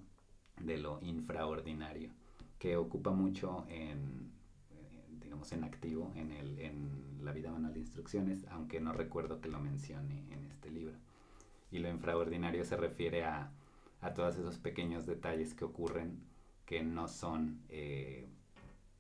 de 0.61 0.77
lo 0.77 1.01
infraordinario, 1.01 2.11
que 2.59 2.77
ocupa 2.77 3.13
mucho 3.13 3.65
en, 3.71 4.34
digamos, 5.35 5.53
en 5.53 5.65
activo 5.65 6.13
en, 6.15 6.31
el, 6.31 6.59
en 6.61 7.25
la 7.25 7.33
vida 7.33 7.51
manual 7.51 7.75
de 7.75 7.81
instrucciones, 7.81 8.47
aunque 8.51 8.81
no 8.81 8.93
recuerdo 8.93 9.41
que 9.41 9.49
lo 9.49 9.59
mencione 9.59 10.25
en 10.31 10.45
este 10.45 10.71
libro. 10.71 10.95
Y 11.73 11.79
lo 11.81 11.89
infraordinario 11.89 12.65
se 12.65 12.77
refiere 12.77 13.25
a, 13.25 13.51
a 14.01 14.15
todos 14.15 14.37
esos 14.37 14.59
pequeños 14.59 15.07
detalles 15.07 15.53
que 15.55 15.65
ocurren 15.65 16.23
que 16.67 16.85
no 16.85 17.09
son 17.09 17.63
eh, 17.69 18.29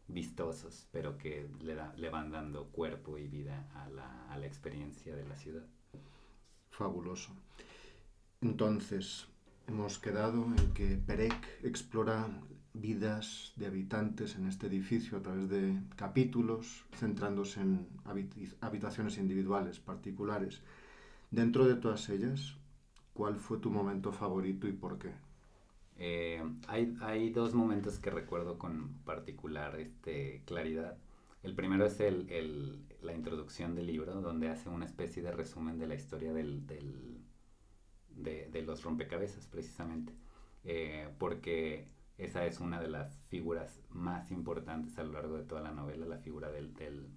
vistosos, 0.09 0.89
pero 0.91 1.17
que 1.19 1.49
le, 1.61 1.77
da, 1.77 1.95
le 1.97 2.11
van 2.11 2.33
dando 2.33 2.67
cuerpo 2.67 3.17
y 3.17 3.29
vida 3.29 3.71
a 3.77 3.89
la, 3.91 4.29
a 4.29 4.37
la 4.37 4.47
experiencia 4.47 5.15
de 5.15 5.29
la 5.29 5.37
ciudad. 5.37 5.65
Fabuloso. 6.71 7.31
Entonces, 8.41 9.29
hemos 9.69 10.01
quedado 10.01 10.45
en 10.47 10.75
que 10.75 10.97
Perec 10.97 11.63
explora 11.63 12.29
vidas 12.75 13.53
de 13.57 13.67
habitantes 13.67 14.35
en 14.37 14.47
este 14.47 14.67
edificio 14.67 15.17
a 15.19 15.23
través 15.23 15.49
de 15.49 15.81
capítulos, 15.97 16.85
centrándose 16.97 17.61
en 17.61 17.89
habitaciones 18.61 19.17
individuales, 19.17 19.79
particulares. 19.79 20.61
Dentro 21.31 21.67
de 21.67 21.77
todas 21.77 22.09
ellas, 22.11 22.57
¿cuál 23.15 23.37
fue 23.37 23.59
tu 23.59 23.71
momento 23.71 24.13
favorito 24.13 24.69
y 24.69 24.73
por 24.73 24.99
qué? 24.99 25.13
Eh, 25.97 26.43
hay, 26.67 26.97
hay, 27.01 27.31
dos 27.31 27.55
momentos 27.55 28.01
que 28.01 28.11
recuerdo 28.11 28.59
con 28.59 28.95
particular 29.05 29.79
este, 29.79 30.43
claridad. 30.45 30.99
El 31.45 31.55
primero 31.55 31.87
es 31.87 32.01
el, 32.01 32.29
el, 32.31 32.85
la 33.03 33.15
introducción 33.15 33.77
del 33.77 33.87
libro, 33.87 34.21
donde 34.21 34.49
hace 34.49 34.69
una 34.69 34.87
especie 34.87 35.23
de 35.23 35.31
resumen 35.31 35.79
de 35.79 35.87
la 35.87 35.95
historia 35.95 36.33
del, 36.33 36.67
del 36.67 37.21
de, 38.09 38.49
de, 38.51 38.63
los 38.63 38.83
rompecabezas, 38.83 39.47
precisamente. 39.47 40.13
Eh, 40.65 41.09
porque 41.19 41.94
esa 42.19 42.47
es 42.47 42.61
una 42.61 42.81
de 42.81 42.89
las 42.89 43.19
figuras 43.29 43.81
más 43.91 44.31
importantes 44.31 44.99
a 44.99 45.05
lo 45.05 45.13
largo 45.13 45.37
de 45.37 45.45
toda 45.45 45.61
la 45.61 45.73
novela, 45.73 46.07
la 46.07 46.19
figura 46.19 46.51
del, 46.51 46.75
del, 46.75 47.11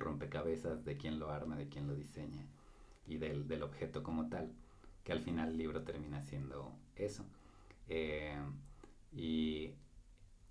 rompecabezas, 0.00 0.84
de 0.84 0.96
quién 0.96 1.18
lo 1.18 1.30
arma, 1.30 1.56
de 1.56 1.68
quién 1.68 1.86
lo 1.86 1.94
diseña 1.94 2.46
y 3.06 3.18
del, 3.18 3.48
del 3.48 3.62
objeto 3.62 4.02
como 4.02 4.28
tal, 4.28 4.52
que 5.02 5.12
al 5.12 5.20
final 5.20 5.50
el 5.50 5.58
libro 5.58 5.82
termina 5.82 6.22
siendo 6.22 6.72
eso. 6.94 7.24
Eh, 7.88 8.38
y 9.12 9.72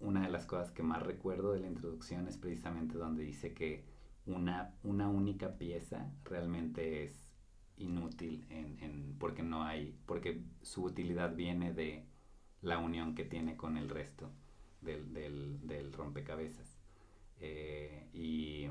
una 0.01 0.23
de 0.23 0.29
las 0.29 0.45
cosas 0.45 0.71
que 0.71 0.83
más 0.83 1.01
recuerdo 1.01 1.53
de 1.53 1.61
la 1.61 1.67
introducción 1.67 2.27
es 2.27 2.37
precisamente 2.37 2.97
donde 2.97 3.23
dice 3.23 3.53
que 3.53 3.85
una, 4.25 4.75
una 4.83 5.07
única 5.07 5.57
pieza 5.57 6.11
realmente 6.25 7.03
es 7.03 7.31
inútil 7.77 8.45
en, 8.49 8.77
en, 8.79 9.15
porque 9.17 9.43
no 9.43 9.63
hay, 9.63 9.97
porque 10.05 10.43
su 10.61 10.83
utilidad 10.83 11.35
viene 11.35 11.73
de 11.73 12.05
la 12.61 12.77
unión 12.77 13.15
que 13.15 13.25
tiene 13.25 13.57
con 13.57 13.77
el 13.77 13.89
resto 13.89 14.29
del, 14.81 15.93
rompecabezas. 15.93 16.77
Eh, 17.39 18.07
y, 18.13 18.67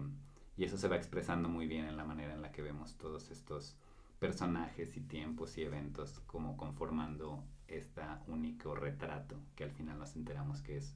eso 0.56 0.76
se 0.76 0.88
va 0.88 0.96
expresando 0.96 1.48
muy 1.48 1.66
bien 1.66 1.86
en 1.86 1.96
la 1.96 2.04
manera 2.04 2.34
en 2.34 2.42
la 2.42 2.52
que 2.52 2.60
vemos 2.60 2.98
todos 2.98 3.30
estos 3.30 3.76
personajes 4.18 4.94
y 4.98 5.00
tiempos 5.00 5.56
y 5.56 5.62
eventos 5.62 6.20
como 6.26 6.58
conformando 6.58 7.42
este 7.66 8.02
único 8.26 8.74
retrato 8.74 9.36
que 9.56 9.64
al 9.64 9.70
final 9.70 9.98
nos 9.98 10.16
enteramos 10.16 10.60
que 10.60 10.76
es 10.76 10.94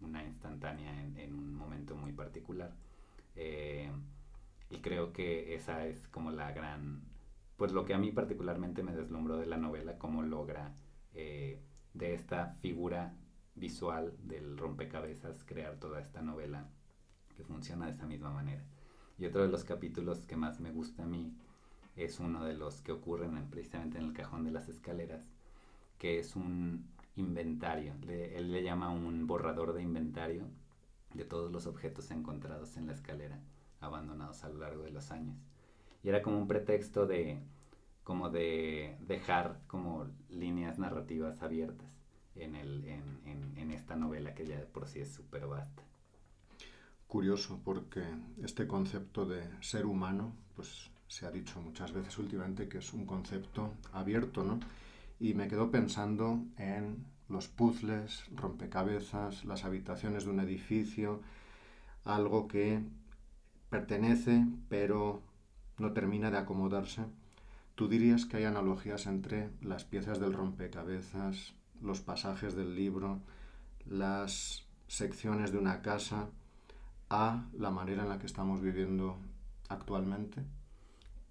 una 0.00 0.24
instantánea 0.24 1.02
en, 1.02 1.18
en 1.18 1.34
un 1.34 1.54
momento 1.54 1.94
muy 1.94 2.12
particular. 2.12 2.72
Eh, 3.36 3.90
y 4.70 4.78
creo 4.78 5.12
que 5.12 5.54
esa 5.54 5.86
es 5.86 6.08
como 6.08 6.30
la 6.30 6.52
gran, 6.52 7.02
pues 7.56 7.72
lo 7.72 7.84
que 7.84 7.94
a 7.94 7.98
mí 7.98 8.10
particularmente 8.12 8.82
me 8.82 8.94
deslumbró 8.94 9.36
de 9.36 9.46
la 9.46 9.58
novela, 9.58 9.98
cómo 9.98 10.22
logra 10.22 10.72
eh, 11.14 11.60
de 11.94 12.14
esta 12.14 12.56
figura 12.60 13.14
visual 13.54 14.14
del 14.24 14.56
rompecabezas 14.56 15.44
crear 15.44 15.76
toda 15.76 16.00
esta 16.00 16.22
novela 16.22 16.66
que 17.36 17.44
funciona 17.44 17.86
de 17.86 17.92
esa 17.92 18.06
misma 18.06 18.30
manera. 18.30 18.62
Y 19.18 19.26
otro 19.26 19.42
de 19.42 19.48
los 19.48 19.64
capítulos 19.64 20.26
que 20.26 20.36
más 20.36 20.60
me 20.60 20.72
gusta 20.72 21.04
a 21.04 21.06
mí 21.06 21.34
es 21.96 22.20
uno 22.20 22.44
de 22.44 22.54
los 22.54 22.80
que 22.80 22.92
ocurren 22.92 23.48
precisamente 23.50 23.98
en 23.98 24.04
el 24.04 24.12
cajón 24.12 24.44
de 24.44 24.50
las 24.50 24.68
escaleras, 24.68 25.22
que 25.98 26.18
es 26.18 26.34
un 26.34 26.86
inventario. 27.16 27.94
él 28.08 28.50
le 28.50 28.62
llama 28.62 28.90
un 28.90 29.26
borrador 29.26 29.74
de 29.74 29.82
inventario 29.82 30.48
de 31.12 31.24
todos 31.24 31.52
los 31.52 31.66
objetos 31.66 32.10
encontrados 32.10 32.76
en 32.76 32.86
la 32.86 32.94
escalera, 32.94 33.38
abandonados 33.80 34.44
a 34.44 34.48
lo 34.48 34.58
largo 34.58 34.82
de 34.82 34.92
los 34.92 35.10
años. 35.10 35.36
Y 36.02 36.08
era 36.08 36.22
como 36.22 36.38
un 36.38 36.48
pretexto 36.48 37.06
de, 37.06 37.38
como 38.04 38.30
de 38.30 38.96
dejar 39.00 39.60
como 39.66 40.06
líneas 40.28 40.78
narrativas 40.78 41.42
abiertas 41.42 41.88
en, 42.34 42.56
el, 42.56 42.84
en, 42.84 43.20
en, 43.26 43.58
en 43.58 43.70
esta 43.70 43.96
novela 43.96 44.34
que 44.34 44.46
ya 44.46 44.64
por 44.72 44.88
sí 44.88 45.00
es 45.00 45.12
súper 45.12 45.46
vasta. 45.46 45.82
Curioso, 47.06 47.60
porque 47.62 48.02
este 48.42 48.66
concepto 48.66 49.26
de 49.26 49.42
ser 49.60 49.86
humano, 49.86 50.32
pues 50.56 50.90
se 51.06 51.26
ha 51.26 51.30
dicho 51.30 51.60
muchas 51.60 51.92
veces 51.92 52.16
últimamente 52.18 52.68
que 52.68 52.78
es 52.78 52.92
un 52.94 53.04
concepto 53.04 53.74
abierto, 53.92 54.42
¿no? 54.42 54.58
y 55.22 55.34
me 55.34 55.46
quedo 55.46 55.70
pensando 55.70 56.42
en 56.58 57.06
los 57.28 57.46
puzzles, 57.46 58.24
rompecabezas, 58.34 59.44
las 59.44 59.64
habitaciones 59.64 60.24
de 60.24 60.30
un 60.30 60.40
edificio, 60.40 61.20
algo 62.04 62.48
que 62.48 62.82
pertenece 63.70 64.44
pero 64.68 65.22
no 65.78 65.92
termina 65.92 66.28
de 66.32 66.38
acomodarse 66.38 67.02
¿Tú 67.74 67.88
dirías 67.88 68.26
que 68.26 68.36
hay 68.36 68.44
analogías 68.44 69.06
entre 69.06 69.50
las 69.60 69.84
piezas 69.84 70.20
del 70.20 70.32
rompecabezas, 70.32 71.54
los 71.80 72.00
pasajes 72.00 72.54
del 72.54 72.74
libro, 72.74 73.20
las 73.86 74.66
secciones 74.88 75.52
de 75.52 75.58
una 75.58 75.82
casa, 75.82 76.28
a 77.08 77.46
la 77.52 77.70
manera 77.70 78.02
en 78.02 78.08
la 78.08 78.18
que 78.18 78.26
estamos 78.26 78.60
viviendo 78.60 79.16
actualmente? 79.68 80.42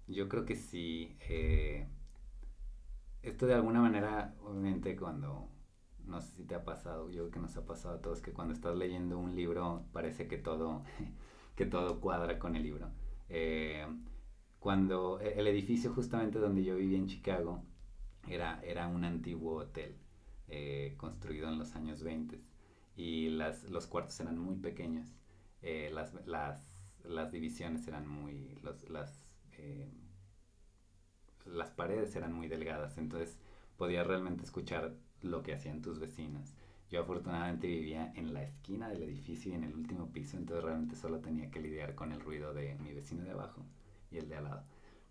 Yo 0.06 0.28
creo 0.28 0.44
que 0.44 0.56
sí. 0.56 1.16
Eh, 1.28 1.86
esto 3.22 3.46
de 3.46 3.54
alguna 3.54 3.80
manera, 3.80 4.34
obviamente, 4.44 4.96
cuando 4.96 5.48
no 6.06 6.20
sé 6.20 6.36
si 6.36 6.44
te 6.44 6.54
ha 6.54 6.64
pasado, 6.64 7.08
yo 7.08 7.22
creo 7.22 7.30
que 7.30 7.40
nos 7.40 7.56
ha 7.56 7.64
pasado 7.64 7.96
a 7.96 8.02
todos 8.02 8.20
que 8.20 8.32
cuando 8.32 8.54
estás 8.54 8.76
leyendo 8.76 9.18
un 9.18 9.34
libro 9.34 9.84
parece 9.92 10.26
que 10.26 10.38
todo, 10.38 10.82
que 11.56 11.66
todo 11.66 12.00
cuadra 12.00 12.38
con 12.38 12.56
el 12.56 12.62
libro. 12.62 12.90
Eh, 13.28 13.86
cuando 14.62 15.20
e, 15.20 15.40
el 15.40 15.48
edificio 15.48 15.92
justamente 15.92 16.38
donde 16.38 16.62
yo 16.62 16.76
vivía 16.76 16.96
en 16.96 17.08
Chicago 17.08 17.64
era, 18.28 18.60
era 18.62 18.86
un 18.86 19.04
antiguo 19.04 19.56
hotel 19.56 19.96
eh, 20.46 20.94
construido 20.98 21.48
en 21.48 21.58
los 21.58 21.74
años 21.74 22.04
20 22.04 22.40
y 22.94 23.30
las, 23.30 23.64
los 23.64 23.88
cuartos 23.88 24.20
eran 24.20 24.38
muy 24.38 24.54
pequeños, 24.54 25.08
eh, 25.62 25.90
las, 25.92 26.14
las, 26.26 26.62
las, 27.02 27.32
divisiones 27.32 27.88
eran 27.88 28.06
muy, 28.06 28.56
los, 28.62 28.88
las, 28.88 29.18
las 31.44 31.70
paredes 31.70 32.14
eran 32.14 32.32
muy 32.32 32.46
delgadas, 32.46 32.98
entonces 32.98 33.40
podías 33.76 34.06
realmente 34.06 34.44
escuchar 34.44 34.94
lo 35.22 35.42
que 35.42 35.54
hacían 35.54 35.82
tus 35.82 35.98
vecinos. 35.98 36.54
Yo 36.88 37.00
afortunadamente 37.00 37.66
vivía 37.66 38.12
en 38.14 38.32
la 38.32 38.44
esquina 38.44 38.88
del 38.88 39.02
edificio 39.02 39.50
y 39.50 39.54
en 39.54 39.64
el 39.64 39.74
último 39.74 40.12
piso, 40.12 40.36
entonces 40.36 40.62
realmente 40.62 40.94
solo 40.94 41.18
tenía 41.18 41.50
que 41.50 41.60
lidiar 41.60 41.96
con 41.96 42.12
el 42.12 42.20
ruido 42.20 42.54
de 42.54 42.76
mi 42.76 42.92
vecino 42.92 43.24
de 43.24 43.32
abajo 43.32 43.64
y 44.12 44.18
el 44.18 44.28
de 44.28 44.36
al 44.36 44.44
lado. 44.44 44.64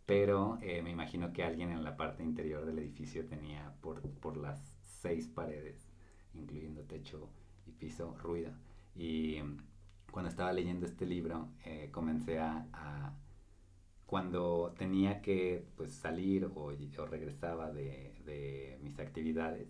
Pero 0.06 0.58
eh, 0.62 0.82
me 0.82 0.92
imagino 0.92 1.32
que 1.34 1.44
alguien 1.44 1.72
en 1.72 1.84
la 1.84 1.98
parte 1.98 2.24
interior 2.24 2.66
del 2.66 2.80
edificio 2.80 3.26
tenía 3.26 3.74
por, 3.82 4.02
por 4.20 4.38
las 4.38 4.60
seis 5.02 5.28
paredes, 5.28 5.90
incluyendo 6.34 6.84
techo 6.84 7.30
y 7.66 7.72
piso, 7.72 8.16
ruido. 8.22 8.52
Y 8.96 9.38
cuando 10.12 10.30
estaba 10.30 10.52
leyendo 10.54 10.86
este 10.86 11.06
libro, 11.06 11.50
eh, 11.66 11.90
comencé 11.92 12.40
a, 12.40 12.68
a, 12.74 13.16
Cuando 14.06 14.74
tenía 14.78 15.22
que 15.22 15.66
pues, 15.78 15.94
salir 15.94 16.46
o, 16.46 16.52
o 16.66 17.06
regresaba 17.06 17.72
de, 17.72 18.14
de 18.26 18.78
mis 18.84 19.00
actividades, 19.00 19.70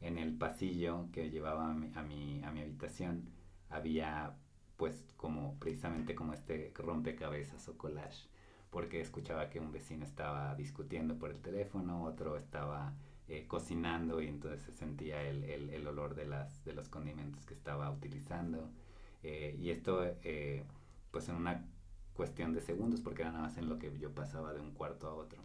en 0.00 0.18
el 0.18 0.36
pasillo 0.36 1.08
que 1.12 1.30
llevaba 1.30 1.70
a 1.70 1.74
mi, 1.74 1.92
a 1.94 2.02
mi, 2.02 2.42
a 2.44 2.50
mi 2.52 2.60
habitación 2.60 3.28
había 3.70 4.36
pues 4.76 5.04
como 5.16 5.58
precisamente 5.58 6.14
como 6.14 6.32
este 6.34 6.72
rompecabezas 6.74 7.68
o 7.68 7.78
collage 7.78 8.28
porque 8.76 9.00
escuchaba 9.00 9.48
que 9.48 9.58
un 9.58 9.72
vecino 9.72 10.04
estaba 10.04 10.54
discutiendo 10.54 11.18
por 11.18 11.30
el 11.30 11.40
teléfono, 11.40 12.04
otro 12.04 12.36
estaba 12.36 12.92
eh, 13.26 13.46
cocinando 13.48 14.20
y 14.20 14.26
entonces 14.26 14.60
se 14.60 14.72
sentía 14.72 15.22
el, 15.22 15.44
el, 15.44 15.70
el, 15.70 15.86
olor 15.86 16.14
de, 16.14 16.26
las, 16.26 16.62
de 16.62 16.74
los 16.74 16.90
condimentos 16.90 17.46
que 17.46 17.54
estaba 17.54 17.90
utilizando. 17.90 18.68
Eh, 19.22 19.56
y 19.58 19.70
esto 19.70 20.04
eh, 20.04 20.62
pues 21.10 21.26
en 21.30 21.36
una 21.36 21.64
cuestión 22.12 22.52
de 22.52 22.60
segundos 22.60 23.00
porque 23.00 23.22
era 23.22 23.32
nada 23.32 23.44
más 23.44 23.56
en 23.56 23.70
lo 23.70 23.78
que 23.78 23.98
yo 23.98 24.14
pasaba 24.14 24.52
de 24.52 24.60
un 24.60 24.72
cuarto 24.72 25.08
a 25.08 25.14
otro. 25.14 25.40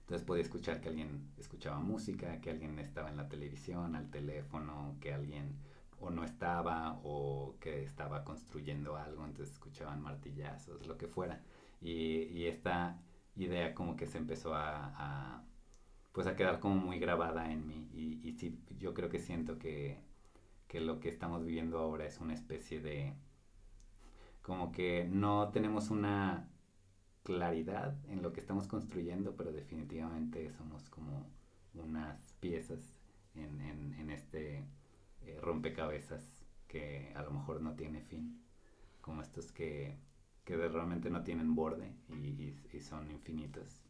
Entonces 0.00 0.26
podía 0.26 0.42
escuchar 0.42 0.80
que 0.80 0.88
alguien 0.88 1.28
escuchaba 1.36 1.80
música, 1.80 2.40
que 2.40 2.48
alguien 2.48 2.78
estaba 2.78 3.10
en 3.10 3.18
la 3.18 3.28
televisión, 3.28 3.94
al 3.94 4.10
teléfono, 4.10 4.96
que 5.02 5.12
alguien 5.12 5.58
o 6.00 6.08
no 6.08 6.24
estaba 6.24 6.98
o 7.04 7.56
que 7.60 7.84
estaba 7.84 8.24
construyendo 8.24 8.96
algo, 8.96 9.22
entonces 9.26 9.54
escuchaban 9.54 10.00
martillazos, 10.00 10.86
lo 10.86 10.96
que 10.96 11.08
fuera. 11.08 11.42
Y, 11.82 12.46
esta 12.46 13.00
idea 13.36 13.74
como 13.74 13.96
que 13.96 14.06
se 14.06 14.18
empezó 14.18 14.54
a, 14.54 15.44
pues 16.12 16.26
a 16.26 16.36
quedar 16.36 16.60
como 16.60 16.76
muy 16.76 16.98
grabada 16.98 17.50
en 17.52 17.66
mí. 17.66 17.88
Y, 17.94 18.32
sí, 18.32 18.58
yo 18.78 18.94
creo 18.94 19.08
que 19.08 19.18
siento 19.18 19.58
que, 19.58 19.98
que 20.68 20.80
lo 20.80 21.00
que 21.00 21.08
estamos 21.08 21.44
viviendo 21.44 21.78
ahora 21.78 22.06
es 22.06 22.20
una 22.20 22.34
especie 22.34 22.80
de 22.80 23.14
como 24.42 24.72
que 24.72 25.08
no 25.10 25.50
tenemos 25.50 25.90
una 25.90 26.48
claridad 27.22 27.96
en 28.08 28.22
lo 28.22 28.32
que 28.32 28.40
estamos 28.40 28.66
construyendo, 28.66 29.36
pero 29.36 29.52
definitivamente 29.52 30.50
somos 30.50 30.88
como 30.90 31.30
unas 31.74 32.34
piezas 32.40 32.96
en 33.34 34.10
este 34.10 34.66
eh, 35.26 35.38
rompecabezas 35.40 36.42
que 36.66 37.12
a 37.14 37.22
lo 37.22 37.30
mejor 37.30 37.60
no 37.60 37.74
tiene 37.74 38.00
fin, 38.00 38.42
como 39.00 39.22
estos 39.22 39.52
que, 39.52 39.98
que 40.44 40.56
realmente 40.56 41.10
no 41.10 41.22
tienen 41.22 41.54
borde 41.54 41.92
y, 42.08 42.14
y, 42.14 42.60
y 42.72 42.80
son 42.80 43.10
infinitos. 43.10 43.82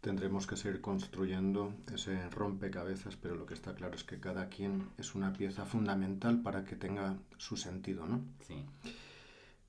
Tendremos 0.00 0.46
que 0.46 0.56
seguir 0.56 0.80
construyendo 0.80 1.74
ese 1.92 2.30
rompecabezas, 2.30 3.16
pero 3.16 3.34
lo 3.34 3.44
que 3.44 3.54
está 3.54 3.74
claro 3.74 3.94
es 3.94 4.04
que 4.04 4.18
cada 4.18 4.48
quien 4.48 4.88
es 4.96 5.14
una 5.14 5.34
pieza 5.34 5.66
fundamental 5.66 6.40
para 6.40 6.64
que 6.64 6.76
tenga 6.76 7.18
su 7.36 7.58
sentido, 7.58 8.06
¿no? 8.06 8.22
Sí. 8.46 8.64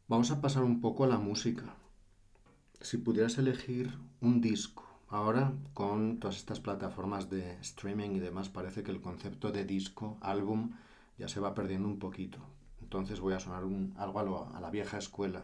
Vamos 0.08 0.32
a 0.32 0.40
pasar 0.40 0.64
un 0.64 0.80
poco 0.80 1.04
a 1.04 1.08
la 1.08 1.18
música 1.18 1.76
si 2.82 2.98
pudieras 2.98 3.38
elegir 3.38 3.94
un 4.22 4.42
disco, 4.42 4.84
ahora 5.08 5.54
con 5.74 6.20
todas 6.20 6.38
estas 6.38 6.60
plataformas 6.60 7.30
de 7.30 7.54
streaming 7.62 8.12
y 8.12 8.20
demás, 8.20 8.50
parece 8.50 8.84
que 8.84 8.92
el 8.92 9.02
concepto 9.02 9.52
de 9.52 9.66
disco, 9.66 10.18
álbum, 10.22 10.72
ya 11.18 11.28
se 11.28 11.40
va 11.40 11.54
perdiendo 11.54 11.88
un 11.88 12.00
poquito. 12.00 12.40
Entonces 12.82 13.20
voy 13.20 13.34
a 13.34 13.40
sonar 13.40 13.64
un, 13.66 13.94
algo 13.98 14.20
a, 14.20 14.24
lo, 14.24 14.56
a 14.56 14.60
la 14.60 14.72
vieja 14.72 14.98
escuela. 14.98 15.44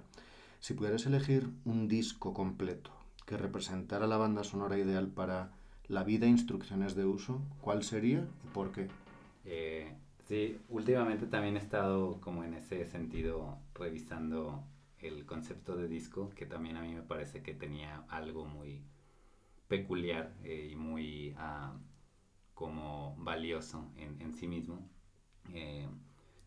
Si 0.68 0.74
pudieras 0.74 1.06
elegir 1.06 1.50
un 1.64 1.88
disco 1.88 2.34
completo 2.34 2.92
que 3.26 3.38
representara 3.38 4.06
la 4.06 4.18
banda 4.18 4.44
sonora 4.44 4.78
ideal 4.78 5.08
para 5.08 5.54
la 5.88 6.04
vida 6.04 6.26
e 6.26 6.30
instrucciones 6.30 6.94
de 6.94 7.06
uso, 7.06 7.40
¿cuál 7.62 7.84
sería 7.84 8.28
y 8.44 8.48
por 8.54 8.74
qué? 8.74 8.90
Eh, 9.46 9.96
sí, 10.28 10.60
últimamente 10.68 11.26
también 11.26 11.56
he 11.56 11.62
estado 11.62 12.20
como 12.20 12.44
en 12.44 12.54
ese 12.54 12.86
sentido 12.86 13.58
revisando 13.76 14.62
el 15.00 15.26
concepto 15.26 15.78
de 15.78 15.88
disco, 15.88 16.32
que 16.36 16.46
también 16.46 16.76
a 16.76 16.82
mí 16.82 16.94
me 16.94 17.02
parece 17.02 17.42
que 17.42 17.54
tenía 17.54 18.04
algo 18.10 18.44
muy 18.44 18.84
peculiar 19.70 20.36
eh, 20.44 20.68
y 20.70 20.76
muy 20.76 21.34
uh, 21.36 21.80
como 22.54 23.16
valioso 23.20 23.90
en, 23.96 24.34
sí 24.34 24.50
mismo. 24.50 24.86
Eh, 25.54 25.88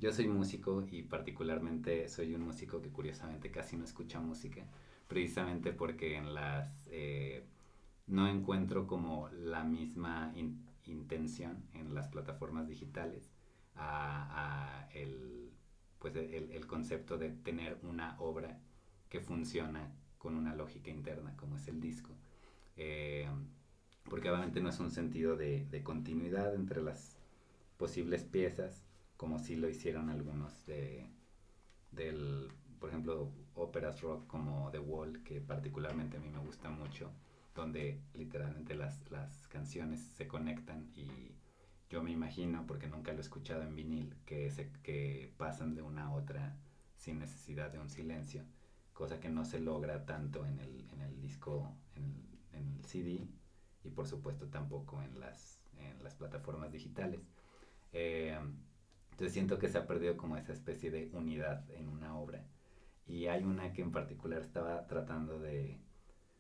yo 0.01 0.13
soy 0.13 0.29
músico 0.29 0.87
y 0.91 1.03
particularmente 1.03 2.09
soy 2.09 2.35
un 2.35 2.43
músico 2.43 2.81
que 2.81 2.89
curiosamente 2.89 3.51
casi 3.51 3.77
no 3.77 3.85
escucha 3.85 4.19
música, 4.19 4.65
precisamente 5.07 5.73
porque 5.73 6.17
en 6.17 6.33
las 6.35 6.87
eh, 6.91 7.45
no 8.07 8.27
encuentro 8.27 8.87
como 8.87 9.29
la 9.29 9.63
misma 9.63 10.33
in, 10.35 10.65
intención 10.87 11.63
en 11.75 11.95
las 11.95 12.09
plataformas 12.09 12.67
digitales 12.67 13.31
a, 13.77 14.87
a 14.87 14.91
el 14.93 15.51
pues 15.99 16.17
el, 16.17 16.51
el, 16.51 16.67
concepto 16.67 17.19
de 17.19 17.29
tener 17.29 17.79
una 17.83 18.19
obra 18.21 18.59
que 19.11 19.21
funciona 19.21 19.93
con 20.17 20.35
una 20.35 20.55
lógica 20.55 20.91
interna, 20.91 21.37
como 21.37 21.57
es 21.57 21.69
el 21.69 21.79
disco. 21.79 22.11
Eh, 22.79 23.29
porque 24.09 24.31
obviamente 24.31 24.63
no 24.63 24.71
es 24.71 24.81
un 24.81 24.91
sentido 24.91 25.37
de, 25.37 25.67
de, 25.67 25.83
continuidad 25.83 26.55
entre 26.55 26.81
las 26.81 27.19
posibles 27.77 28.25
piezas, 28.25 28.83
como 29.21 29.39
si 29.39 29.55
lo 29.55 29.69
hicieron 29.69 30.09
algunos 30.09 30.65
de, 30.65 31.07
del, 31.93 32.51
por 32.79 32.89
ejemplo, 32.89 33.31
óperas 33.55 34.01
rock 34.01 34.27
como 34.27 34.71
The 34.71 34.79
Wall, 34.79 35.23
que 35.25 35.43
particularmente 35.43 36.17
a 36.17 36.21
mí 36.21 36.31
me 36.31 36.39
gusta 36.39 36.71
mucho, 36.71 37.13
donde 37.55 38.01
literalmente 38.15 38.75
las, 38.75 39.11
las 39.11 39.47
canciones 39.49 40.01
se 40.01 40.27
conectan 40.27 40.91
y 40.95 41.35
yo 41.91 42.03
me 42.03 42.13
imagino, 42.13 42.67
porque 42.67 42.87
nunca 42.87 43.13
lo 43.13 43.19
he 43.19 43.21
escuchado 43.21 43.63
en 43.63 43.77
vinil, 43.77 44.17
que, 44.25 44.51
se, 44.51 44.73
que 44.83 45.35
pasan 45.37 45.75
de 45.75 45.83
una 45.83 46.07
a 46.07 46.13
otra 46.13 46.57
sin 46.97 47.19
necesidad 47.19 47.71
de 47.71 47.79
un 47.79 47.91
silencio, 47.91 48.47
cosa 48.95 49.21
que 49.21 49.29
no 49.29 49.45
se 49.45 49.61
logra 49.61 50.07
tanto 50.07 50.47
en 50.47 50.61
el, 50.61 50.89
en 50.95 51.03
el 51.03 51.21
disco, 51.21 51.71
en, 51.95 52.25
en 52.59 52.73
el 52.75 52.87
CD 52.87 53.29
y 53.85 53.91
por 53.91 54.07
supuesto 54.07 54.49
tampoco 54.49 55.03
en 55.03 55.21
las, 55.21 55.61
en 55.77 56.03
las 56.03 56.15
plataformas 56.15 56.73
digitales. 56.73 57.21
Eh, 57.93 58.39
entonces 59.21 59.35
siento 59.35 59.59
que 59.59 59.69
se 59.69 59.77
ha 59.77 59.87
perdido 59.87 60.17
como 60.17 60.39
esa 60.39 60.55
especie 60.55 60.91
de 60.91 61.11
unidad 61.13 61.71
en 61.73 61.89
una 61.89 62.19
obra. 62.19 62.43
Y 63.07 63.27
hay 63.27 63.45
una 63.45 63.71
que 63.75 63.83
en 63.83 63.93
particular 63.93 64.41
estaba 64.41 64.87
tratando 64.87 65.39
de, 65.39 65.79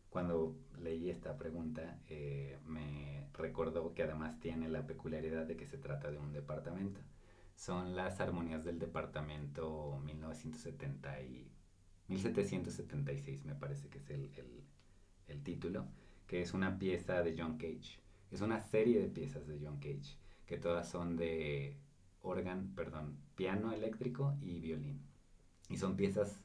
cuando 0.08 0.56
leí 0.78 1.10
esta 1.10 1.36
pregunta, 1.36 2.00
eh, 2.08 2.58
me 2.64 3.28
recordó 3.34 3.92
que 3.92 4.04
además 4.04 4.40
tiene 4.40 4.70
la 4.70 4.86
peculiaridad 4.86 5.44
de 5.44 5.58
que 5.58 5.66
se 5.66 5.76
trata 5.76 6.10
de 6.10 6.16
un 6.16 6.32
departamento. 6.32 7.02
Son 7.54 7.94
las 7.94 8.18
armonías 8.18 8.64
del 8.64 8.78
departamento 8.78 10.00
1970 10.02 11.20
y 11.20 11.52
1776, 12.08 13.44
me 13.44 13.56
parece 13.56 13.90
que 13.90 13.98
es 13.98 14.08
el, 14.08 14.32
el, 14.36 14.64
el 15.26 15.42
título, 15.42 15.86
que 16.26 16.40
es 16.40 16.54
una 16.54 16.78
pieza 16.78 17.22
de 17.22 17.36
John 17.38 17.58
Cage. 17.58 18.00
Es 18.30 18.40
una 18.40 18.62
serie 18.62 19.02
de 19.02 19.08
piezas 19.10 19.46
de 19.46 19.60
John 19.62 19.80
Cage, 19.80 20.16
que 20.46 20.56
todas 20.56 20.88
son 20.88 21.18
de 21.18 21.76
órgano, 22.22 22.68
perdón, 22.74 23.16
piano 23.36 23.72
eléctrico 23.72 24.36
y 24.40 24.60
violín. 24.60 25.00
Y 25.68 25.76
son 25.76 25.96
piezas 25.96 26.42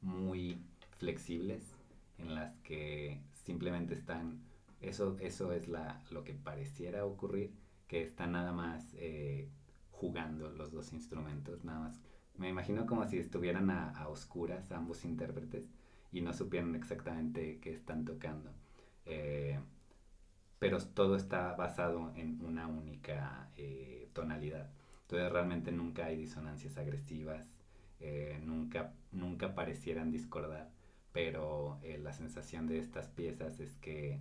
muy 0.00 0.58
flexibles, 0.98 1.76
en 2.18 2.34
las 2.34 2.56
que 2.58 3.20
simplemente 3.32 3.94
están 3.94 4.40
Eso, 4.80 5.16
eso 5.20 5.52
es 5.52 5.68
lo 5.68 6.22
que 6.24 6.34
pareciera 6.34 7.04
ocurrir, 7.06 7.50
que 7.88 8.02
están 8.02 8.32
nada 8.32 8.52
más 8.52 8.94
eh, 8.94 9.48
jugando 9.90 10.50
los 10.50 10.70
dos 10.72 10.92
instrumentos, 10.92 11.64
nada 11.64 11.80
más. 11.80 12.00
Me 12.36 12.50
imagino 12.50 12.84
como 12.86 13.06
si 13.06 13.18
estuvieran 13.18 13.70
a, 13.70 14.08
oscuras 14.08 14.70
ambos 14.72 15.04
intérpretes 15.04 15.70
y 16.12 16.20
no 16.20 16.32
supieran 16.34 16.74
exactamente 16.74 17.58
qué 17.60 17.72
están 17.72 18.04
tocando. 18.04 18.50
Eh, 19.06 19.58
pero 20.58 20.78
todo 20.78 21.16
está 21.16 21.54
basado 21.54 22.12
en 22.16 22.44
una 22.44 22.66
única 22.66 23.50
eh, 23.56 24.10
tonalidad. 24.12 24.70
Entonces 25.06 25.32
realmente 25.32 25.72
nunca 25.72 26.06
hay 26.06 26.16
disonancias 26.16 26.76
agresivas, 26.78 27.46
nunca, 28.42 28.92
nunca 29.12 29.54
parecieran 29.54 30.10
discordar, 30.10 30.70
pero 31.12 31.80
la 32.00 32.12
sensación 32.12 32.66
de 32.66 32.78
estas 32.78 33.08
piezas 33.08 33.60
es 33.60 33.76
que 33.76 34.20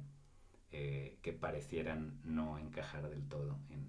eh, 0.78 1.20
que 1.22 1.32
parecieran 1.32 2.20
no 2.26 2.58
encajar 2.58 3.10
del 3.10 3.26
todo 3.30 3.58
en, 3.70 3.86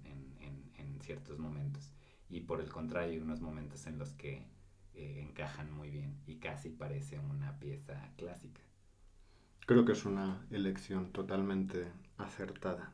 ciertos 1.01 1.37
momentos. 1.37 1.91
Y 2.29 2.41
por 2.41 2.61
el 2.61 2.69
contrario, 2.69 3.11
hay 3.11 3.19
unos 3.19 3.41
momentos 3.41 3.87
en 3.87 3.97
los 3.97 4.13
que 4.13 4.45
eh, 4.93 5.21
encajan 5.21 5.71
muy 5.71 5.89
bien 5.89 6.17
y 6.25 6.35
casi 6.35 6.69
parece 6.69 7.19
una 7.19 7.59
pieza 7.59 8.11
clásica. 8.17 8.61
Creo 9.65 9.85
que 9.85 9.93
es 9.93 10.05
una 10.05 10.45
elección 10.49 11.11
totalmente 11.11 11.91
acertada. 12.17 12.93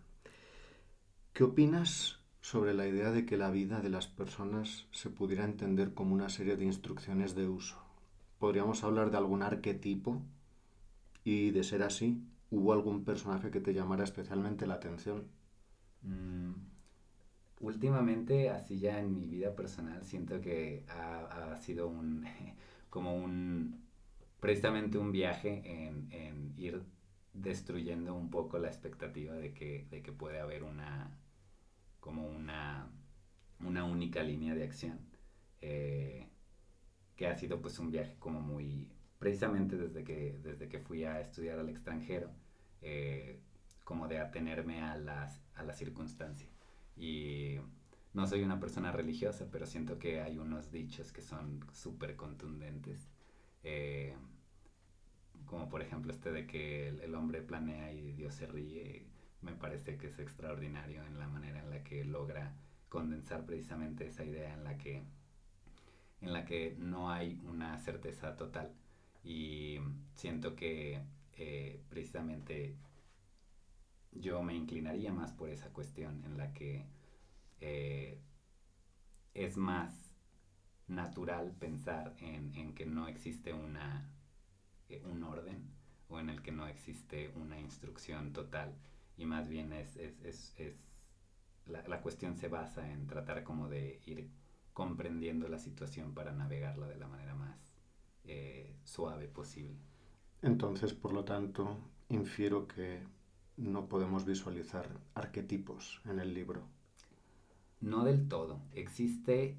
¿Qué 1.34 1.44
opinas 1.44 2.20
sobre 2.44 2.76
la 2.76 2.86
idea 2.86 3.10
de 3.10 3.26
que 3.26 3.38
la 3.38 3.50
vida 3.50 3.82
de 3.82 3.90
las 3.90 4.06
personas 4.06 4.86
se 4.92 5.10
pudiera 5.10 5.46
entender 5.46 5.96
como 5.96 6.14
una 6.14 6.30
serie 6.30 6.58
de 6.58 6.66
instrucciones 6.66 7.34
de 7.34 7.48
uso? 7.48 7.78
¿Podríamos 8.38 8.84
hablar 8.84 9.10
de 9.10 9.18
algún 9.18 9.42
arquetipo? 9.42 10.22
Y 11.24 11.52
de 11.52 11.64
ser 11.64 11.84
así, 11.84 12.22
¿Hubo 12.54 12.72
algún 12.72 13.04
personaje 13.04 13.50
que 13.50 13.60
te 13.60 13.74
llamara 13.74 14.04
especialmente 14.04 14.68
la 14.68 14.76
atención? 14.76 15.24
Mm, 16.04 16.52
últimamente, 17.62 18.52
así 18.52 18.78
ya 18.78 19.00
en 19.00 19.16
mi 19.16 19.26
vida 19.26 19.56
personal, 19.56 20.06
siento 20.06 20.40
que 20.40 20.84
ha, 20.88 21.58
sido 21.58 21.88
un, 21.88 22.24
como 22.92 23.16
un, 23.16 23.82
precisamente 24.40 25.00
un 25.00 25.12
viaje 25.12 25.64
en, 25.66 26.54
ir 26.58 26.84
destruyendo 27.34 28.14
un 28.14 28.30
poco 28.30 28.60
la 28.60 28.68
expectativa 28.68 29.34
de 29.34 29.56
que, 29.56 29.88
de 29.90 30.04
que 30.04 30.12
puede 30.12 30.40
haber 30.40 30.62
una, 30.62 31.18
como 32.04 32.28
una, 32.28 32.92
una 33.62 33.86
única 33.86 34.22
línea 34.24 34.54
de 34.54 34.66
acción. 34.66 35.00
Eh, 35.62 36.28
que 37.16 37.28
ha 37.28 37.36
sido 37.38 37.62
pues 37.62 37.80
un 37.80 37.92
viaje 37.92 38.18
como 38.20 38.42
muy, 38.42 38.92
precisamente 39.20 39.78
desde 39.78 40.04
que, 40.04 40.38
desde 40.44 40.68
que 40.68 40.80
fui 40.80 41.06
a 41.06 41.22
estudiar 41.22 41.60
al 41.60 41.70
extranjero, 41.70 42.30
eh, 42.82 43.40
como 43.86 44.10
de 44.10 44.20
atenerme 44.20 44.82
a 44.82 44.98
las, 44.98 45.42
a 45.56 45.64
la 45.64 45.74
circunstancia. 45.74 46.50
Y 46.98 47.56
no 48.14 48.28
soy 48.28 48.44
una 48.44 48.60
persona 48.60 48.92
religiosa, 48.92 49.48
pero 49.50 49.66
siento 49.66 49.98
que 49.98 50.20
hay 50.20 50.38
unos 50.38 50.72
dichos 50.72 51.14
que 51.14 51.22
son 51.22 51.66
súper 51.72 52.18
contundentes. 52.18 53.08
Eh, 53.64 54.14
como 55.46 55.70
por 55.70 55.82
ejemplo 55.82 56.12
este 56.12 56.34
de 56.34 56.48
que 56.48 56.90
el, 56.90 57.16
hombre 57.16 57.42
planea 57.42 57.94
y 57.94 58.12
Dios 58.12 58.34
se 58.36 58.48
ríe, 58.48 59.08
me 59.44 59.54
parece 59.54 59.98
que 59.98 60.08
es 60.08 60.20
extraordinario 60.20 61.04
en 61.06 61.20
la 61.20 61.28
manera 61.28 61.60
en 61.60 61.70
la 61.70 61.84
que 61.84 62.04
logra 62.06 62.54
condensar 62.90 63.46
precisamente 63.46 64.08
esa 64.08 64.24
idea 64.24 64.54
en 64.54 64.64
la 64.64 64.78
que, 64.78 65.04
en 66.22 66.34
la 66.34 66.46
que 66.46 66.76
no 66.78 67.12
hay 67.12 67.40
una 67.46 67.78
certeza 67.80 68.36
total. 68.36 68.72
Y 69.24 69.80
siento 70.16 70.56
que 70.56 71.02
eh, 71.38 71.82
precisamente 71.90 72.76
yo 74.12 74.44
me 74.44 74.56
inclinaría 74.56 75.12
más 75.12 75.32
por 75.34 75.50
esa 75.50 75.70
cuestión 75.70 76.24
en 76.26 76.38
la 76.38 76.54
que 76.54 76.86
eh, 77.62 78.20
es 79.34 79.58
más 79.58 80.12
natural 80.88 81.56
pensar 81.60 82.16
en, 82.20 82.76
que 82.76 82.86
no 82.86 83.08
existe 83.08 83.54
una, 83.54 84.08
eh, 84.90 85.02
un 85.06 85.24
orden 85.24 85.72
o 86.10 86.20
en 86.20 86.30
el 86.30 86.42
que 86.42 86.52
no 86.52 86.68
existe 86.68 87.30
una 87.36 87.60
instrucción 87.60 88.34
total 88.34 88.76
y 89.18 89.26
más 89.26 89.48
bien 89.48 89.74
es, 89.74 89.96
es, 89.98 90.56
la, 91.66 91.88
la, 91.88 92.02
cuestión 92.02 92.36
se 92.36 92.48
basa 92.48 92.92
en 92.92 93.08
tratar 93.08 93.44
como 93.44 93.70
de 93.70 94.02
ir 94.06 94.30
comprendiendo 94.74 95.48
la 95.48 95.60
situación 95.60 96.14
para 96.14 96.32
navegarla 96.34 96.88
de 96.88 96.98
la 96.98 97.08
manera 97.08 97.36
más 97.36 97.74
suave 98.84 99.28
posible. 99.28 99.78
Entonces, 100.42 100.94
por 100.94 101.14
lo 101.14 101.24
tanto, 101.24 101.78
infiero 102.10 102.68
que 102.68 103.02
no 103.58 103.88
podemos 103.88 104.26
visualizar 104.26 104.88
arquetipos 105.14 106.02
en 106.06 106.20
el 106.20 106.34
libro. 106.34 106.64
No 107.82 108.04
del 108.04 108.28
todo. 108.28 108.62
Existe, 108.74 109.58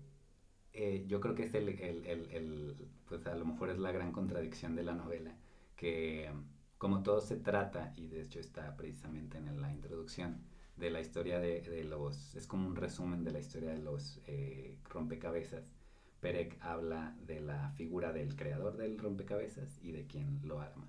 eh, 0.72 1.04
yo 1.06 1.20
creo 1.20 1.34
que 1.34 1.44
es 1.44 1.54
el, 1.54 1.68
el, 1.68 2.06
el, 2.06 2.88
pues 3.06 3.26
a 3.26 3.34
lo 3.34 3.44
mejor 3.44 3.70
es 3.70 3.78
la 3.78 3.92
gran 3.92 4.12
contradicción 4.12 4.74
de 4.74 4.82
la 4.82 4.94
novela, 4.94 5.36
que 5.76 6.30
como 6.78 7.02
todo 7.02 7.20
se 7.20 7.36
trata, 7.36 7.92
y 7.96 8.08
de 8.08 8.22
hecho 8.22 8.40
está 8.40 8.76
precisamente 8.76 9.38
en 9.38 9.60
la 9.60 9.72
introducción, 9.72 10.42
de 10.76 10.90
la 10.90 11.00
historia 11.00 11.38
de, 11.38 11.84
los, 11.84 12.34
es 12.34 12.46
como 12.46 12.66
un 12.66 12.76
resumen 12.76 13.22
de 13.22 13.30
la 13.30 13.38
historia 13.38 13.70
de 13.70 13.78
los 13.78 14.20
eh, 14.26 14.78
rompecabezas, 14.84 15.72
Perec 16.20 16.56
habla 16.62 17.14
de 17.20 17.40
la 17.40 17.70
figura 17.72 18.12
del 18.12 18.34
creador 18.34 18.78
del 18.78 18.98
rompecabezas 18.98 19.78
y 19.82 19.92
de 19.92 20.06
quien 20.06 20.40
lo 20.42 20.58
arma. 20.58 20.88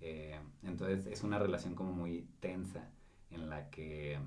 Eh, 0.00 0.38
entonces 0.62 1.06
es 1.06 1.22
una 1.24 1.38
relación 1.38 1.74
como 1.74 1.92
muy 1.92 2.28
tensa 2.40 2.90
en 3.30 3.48
la 3.48 3.70
que 3.70 4.18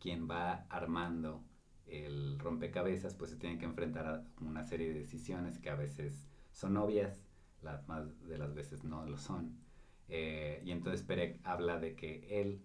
quien 0.00 0.26
va 0.26 0.64
armando 0.70 1.44
el 1.86 2.38
rompecabezas 2.38 3.14
pues 3.14 3.32
se 3.32 3.36
tiene 3.36 3.58
que 3.58 3.66
enfrentar 3.66 4.06
a 4.06 4.24
una 4.40 4.64
serie 4.64 4.88
de 4.88 5.00
decisiones 5.00 5.58
que 5.58 5.68
a 5.68 5.74
veces 5.74 6.26
son 6.50 6.78
obvias, 6.78 7.22
las 7.60 7.86
más 7.86 8.26
de 8.26 8.38
las 8.38 8.54
veces 8.54 8.84
no 8.84 9.04
lo 9.04 9.18
son. 9.18 9.63
Eh, 10.08 10.60
y 10.64 10.70
entonces 10.72 11.02
Perec 11.02 11.40
habla 11.44 11.78
de 11.78 11.94
que 11.96 12.40
él 12.40 12.62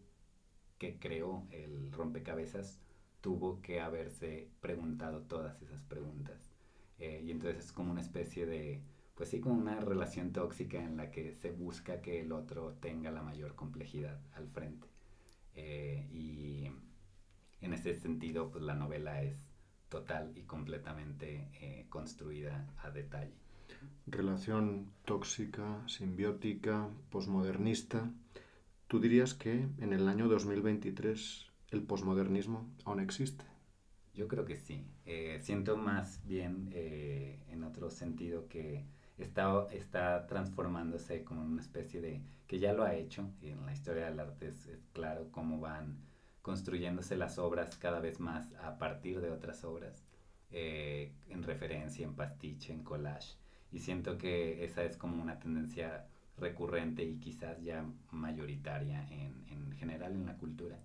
que 0.78 0.98
creó 1.00 1.48
el 1.52 1.92
rompecabezas 1.92 2.80
tuvo 3.22 3.62
que 3.62 3.82
haberse 3.82 4.50
preguntado 4.62 5.24
todas 5.24 5.62
esas 5.62 5.84
preguntas 5.84 6.52
eh, 7.00 7.22
y 7.24 7.32
entonces 7.32 7.66
es 7.66 7.72
como 7.72 7.92
una 7.92 8.02
especie 8.02 8.46
de, 8.46 8.82
pues 9.16 9.30
sí, 9.30 9.40
como 9.42 9.56
una 9.56 9.80
relación 9.82 10.32
tóxica 10.34 10.84
en 10.84 10.98
la 10.98 11.12
que 11.12 11.34
se 11.34 11.52
busca 11.52 12.02
que 12.02 12.22
el 12.22 12.32
otro 12.32 12.74
tenga 12.82 13.12
la 13.12 13.22
mayor 13.24 13.56
complejidad 13.56 14.20
al 14.34 14.48
frente. 14.50 14.88
Eh, 15.56 16.08
y 16.12 16.70
en 17.62 17.74
ese 17.74 17.96
sentido, 17.96 18.52
pues 18.52 18.64
la 18.64 18.76
novela 18.76 19.22
es 19.24 19.38
total 19.90 20.38
y 20.38 20.44
completamente 20.44 21.86
construida 21.90 22.68
a 22.84 22.92
detalle. 22.92 23.49
Relación 24.08 24.92
tóxica, 25.06 25.88
simbiótica, 25.88 26.90
posmodernista. 27.10 28.12
¿Tú 28.88 29.00
dirías 29.00 29.34
que 29.34 29.68
en 29.78 29.94
el 29.94 30.08
año 30.08 30.28
2023 30.28 31.46
el 31.72 31.84
posmodernismo 31.84 32.68
aún 32.86 33.00
existe? 33.00 33.46
Yo 34.14 34.28
creo 34.28 34.46
que 34.46 34.58
sí. 34.58 34.84
Eh, 35.06 35.40
siento 35.42 35.78
más 35.78 36.22
bien 36.26 36.70
eh, 36.74 37.40
en 37.50 37.64
otro 37.64 37.90
sentido 37.90 38.48
que 38.48 38.86
está, 39.18 39.68
está 39.72 40.26
transformándose 40.28 41.24
como 41.24 41.42
una 41.44 41.62
especie 41.62 42.02
de, 42.02 42.22
que 42.48 42.60
ya 42.60 42.74
lo 42.74 42.84
ha 42.84 42.96
hecho, 42.96 43.30
y 43.42 43.50
en 43.50 43.66
la 43.66 43.74
historia 43.74 44.06
del 44.06 44.20
arte 44.20 44.48
es, 44.48 44.70
claro 44.94 45.30
cómo 45.32 45.60
van 45.60 45.98
construyéndose 46.42 47.16
las 47.16 47.38
obras 47.38 47.78
cada 47.78 48.00
vez 48.00 48.20
más 48.20 48.52
a 48.64 48.78
partir 48.78 49.22
de 49.22 49.30
otras 49.30 49.64
obras, 49.64 50.04
eh, 50.52 51.14
en 51.28 51.44
referencia, 51.44 52.06
en 52.06 52.16
pastiche, 52.16 52.74
en 52.74 52.84
collage. 52.84 53.38
Y 53.72 53.80
siento 53.80 54.18
que 54.18 54.64
esa 54.64 54.84
es 54.84 54.98
como 54.98 55.22
una 55.22 55.40
tendencia 55.40 56.08
recurrente 56.38 57.04
y 57.04 57.20
quizás 57.20 57.62
ya 57.62 57.86
mayoritaria 58.12 59.08
en, 59.10 59.46
en 59.50 59.72
general 59.74 60.14
en 60.14 60.26
la 60.26 60.38
cultura. 60.38 60.80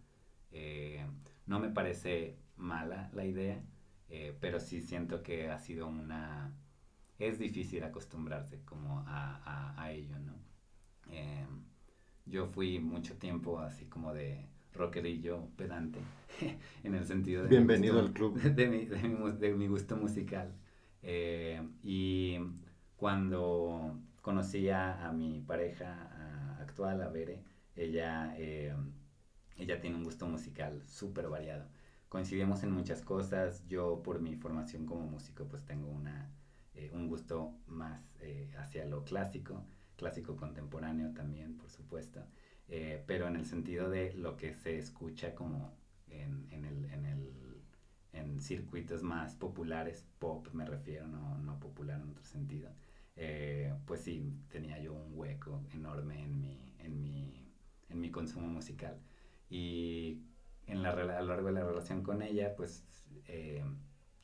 no 1.47 1.61
me 1.61 1.69
parece 1.71 2.37
mala 2.57 3.11
la 3.13 3.25
idea, 3.25 3.63
eh, 4.09 4.37
pero 4.41 4.61
sí 4.61 4.83
siento 4.83 5.23
que 5.23 5.51
ha 5.51 5.59
sido 5.59 5.87
una... 5.87 6.53
Es 7.19 7.39
difícil 7.39 7.83
acostumbrarse 7.85 8.61
como 8.65 9.05
a, 9.07 9.75
a, 9.81 9.93
ello, 9.93 10.19
¿no? 10.19 10.35
Eh, 11.11 11.47
yo 12.27 12.47
fui 12.47 12.81
mucho 12.81 13.17
tiempo 13.17 13.61
así 13.61 13.87
como 13.87 14.13
de 14.13 14.47
rockerillo 14.73 15.49
pedante, 15.57 16.01
en 16.83 16.95
el 16.95 17.07
sentido 17.07 17.45
de... 17.45 17.51
Bienvenido 17.51 18.01
al 18.01 18.13
club. 18.13 18.41
De 18.43 18.67
mi, 18.67 18.87
de 18.87 19.03
mi, 19.09 19.33
de 19.33 19.55
mi 19.55 19.69
gusto 19.69 19.97
musical. 19.97 20.53
Eh, 21.03 21.63
y 21.83 22.39
cuando 22.97 23.99
conocí 24.23 24.69
a, 24.71 25.13
mi 25.15 25.41
pareja 25.41 26.57
actual, 26.61 27.03
a 27.03 27.09
Bere, 27.09 27.43
ella, 27.77 28.35
ella 28.37 29.81
tiene 29.81 29.97
un 29.97 30.05
gusto 30.05 30.27
musical 30.27 30.83
súper 30.87 31.29
variado 31.29 31.67
coincidimos 32.15 32.63
en 32.63 32.71
muchas 32.71 33.03
cosas. 33.03 33.67
Yo 33.67 34.01
por 34.05 34.21
mi 34.21 34.37
formación 34.37 34.87
como 34.87 35.05
músico 35.05 35.49
pues 35.49 35.65
tengo 35.65 35.89
una, 35.89 36.31
eh, 36.75 36.93
un 36.95 37.09
gusto 37.09 37.59
más 37.67 38.01
eh, 38.21 38.55
hacia 38.57 38.85
lo 38.85 39.03
clásico, 39.03 39.65
clásico 39.97 40.37
contemporáneo 40.37 41.13
también, 41.13 41.57
por 41.57 41.71
supuesto. 41.71 42.21
pero 43.09 43.27
en 43.27 43.35
el 43.35 43.47
sentido 43.47 43.91
de 43.91 44.13
lo 44.15 44.37
que 44.37 44.55
se 44.55 44.79
escucha 44.79 45.35
como 45.35 45.73
en, 46.07 46.47
en, 46.53 46.65
el, 46.65 46.85
en, 46.85 47.05
el, 47.05 47.33
en 48.15 48.41
circuitos 48.41 49.03
más 49.03 49.35
populares, 49.35 50.07
pop 50.19 50.49
me 50.53 50.65
refiero, 50.65 51.07
no, 51.07 51.39
no 51.39 51.59
popular 51.61 52.01
en 52.01 52.11
otro 52.11 52.25
sentido, 52.25 52.71
pues 53.87 54.01
sí, 54.03 54.33
tenía 54.49 54.79
yo 54.81 54.93
un 54.95 55.13
hueco 55.15 55.63
enorme 55.73 56.23
en 56.23 56.41
mi, 56.41 56.75
en 56.79 57.01
mi, 57.01 57.53
en 57.89 58.01
mi 58.01 58.11
consumo 58.11 58.49
musical. 58.49 58.99
Y 59.51 60.23
en 60.67 60.83
la, 60.83 60.91
a 60.91 60.95
lo 60.95 61.27
largo 61.27 61.49
de 61.49 61.53
la 61.53 61.65
relación 61.65 62.03
con 62.03 62.23
ella, 62.23 62.55
pues 62.57 62.85
eh, 63.27 63.63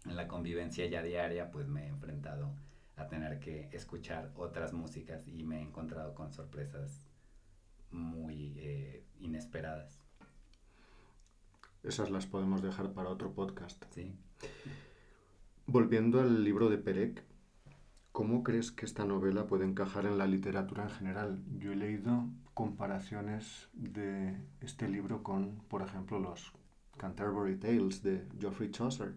en 0.07 0.17
la 0.17 0.27
convivencia 0.27 0.87
ya 0.87 1.03
diaria, 1.03 1.51
pues 1.51 1.69
me 1.69 1.85
he 1.85 1.89
enfrentado 1.89 2.55
a 2.97 3.09
tener 3.09 3.39
que 3.39 3.69
escuchar 3.73 4.31
otras 4.35 4.73
músicas 4.73 5.27
y 5.29 5.43
me 5.45 5.59
he 5.59 5.63
encontrado 5.63 6.15
con 6.15 6.33
sorpresas 6.33 7.07
muy 7.91 8.55
eh, 8.59 9.05
inesperadas. 9.21 10.00
Esas 11.83 12.11
las 12.11 12.27
podemos 12.27 12.63
dejar 12.63 12.93
para 12.93 13.09
otro 13.09 13.33
podcast. 13.33 13.83
Sí. 13.95 14.15
Volviendo 15.67 16.21
al 16.21 16.45
libro 16.45 16.69
de 16.69 16.77
Perec, 16.77 17.25
¿cómo 18.13 18.43
crees 18.43 18.71
que 18.71 18.85
esta 18.85 19.05
novela 19.05 19.47
puede 19.47 19.65
encajar 19.65 20.05
en 20.05 20.19
la 20.19 20.27
literatura 20.27 20.85
en 20.85 20.91
general? 20.91 21.43
Yo 21.59 21.73
he 21.73 21.77
leído 21.77 22.27
comparaciones 22.53 23.69
de 23.73 24.37
este 24.61 24.89
libro 24.89 25.23
con, 25.23 25.63
por 25.69 25.81
ejemplo, 25.81 26.19
los 26.19 26.53
Canterbury 26.99 27.57
Tales 27.57 28.03
de 28.03 28.27
Geoffrey 28.39 28.71
Chaucer. 28.71 29.15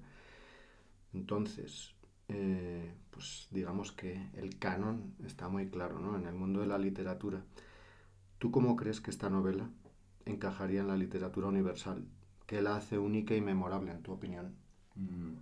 Entonces, 1.13 1.93
eh, 2.29 2.93
pues 3.09 3.49
digamos 3.51 3.91
que 3.91 4.29
el 4.35 4.57
canon 4.57 5.15
está 5.25 5.49
muy 5.49 5.69
claro 5.69 5.99
¿no? 5.99 6.15
en 6.15 6.25
el 6.27 6.33
mundo 6.33 6.61
de 6.61 6.67
la 6.67 6.77
literatura. 6.77 7.43
¿Tú 8.39 8.51
cómo 8.51 8.77
crees 8.77 9.01
que 9.01 9.11
esta 9.11 9.29
novela 9.29 9.69
encajaría 10.25 10.79
en 10.79 10.87
la 10.87 10.95
literatura 10.95 11.47
universal? 11.47 12.07
¿Qué 12.53 12.61
la 12.61 12.75
hace 12.75 12.99
única 12.99 13.33
y 13.33 13.41
memorable, 13.41 13.89
en 13.89 14.03
tu 14.03 14.11
opinión? 14.11 14.55
Mm. 14.93 15.33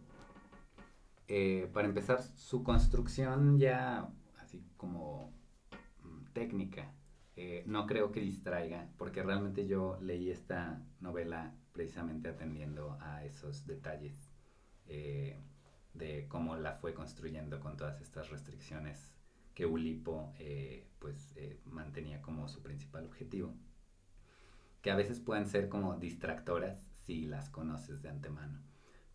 Eh, 1.28 1.70
para 1.74 1.86
empezar, 1.86 2.24
su 2.24 2.64
construcción 2.64 3.60
ya 3.60 4.10
así 4.40 4.64
como 4.78 5.34
mm, 6.06 6.32
técnica 6.32 6.94
eh, 7.36 7.66
no 7.68 7.86
creo 7.86 8.14
que 8.14 8.22
distraiga, 8.22 8.88
porque 8.98 9.24
realmente 9.24 9.68
yo 9.68 10.00
leí 10.00 10.32
esta 10.32 10.82
novela 11.02 11.54
precisamente 11.74 12.30
atendiendo 12.30 12.98
a 13.02 13.26
esos 13.26 13.68
detalles 13.68 14.32
eh, 14.88 15.36
de 15.94 16.30
cómo 16.30 16.56
la 16.56 16.76
fue 16.76 16.94
construyendo 16.94 17.60
con 17.60 17.76
todas 17.76 18.00
estas 18.00 18.30
restricciones 18.30 19.12
que 19.54 19.66
Ulipo 19.66 20.34
pues 21.00 21.36
mantenía 21.66 22.22
como 22.22 22.48
su 22.48 22.64
principal 22.64 23.04
objetivo, 23.04 23.54
que 24.82 24.92
a 24.92 24.96
veces 24.96 25.20
pueden 25.20 25.46
ser 25.46 25.68
como 25.68 25.98
distractoras 25.98 26.91
si 27.06 27.26
las 27.26 27.50
conoces 27.50 28.02
de 28.02 28.10
antemano. 28.10 28.60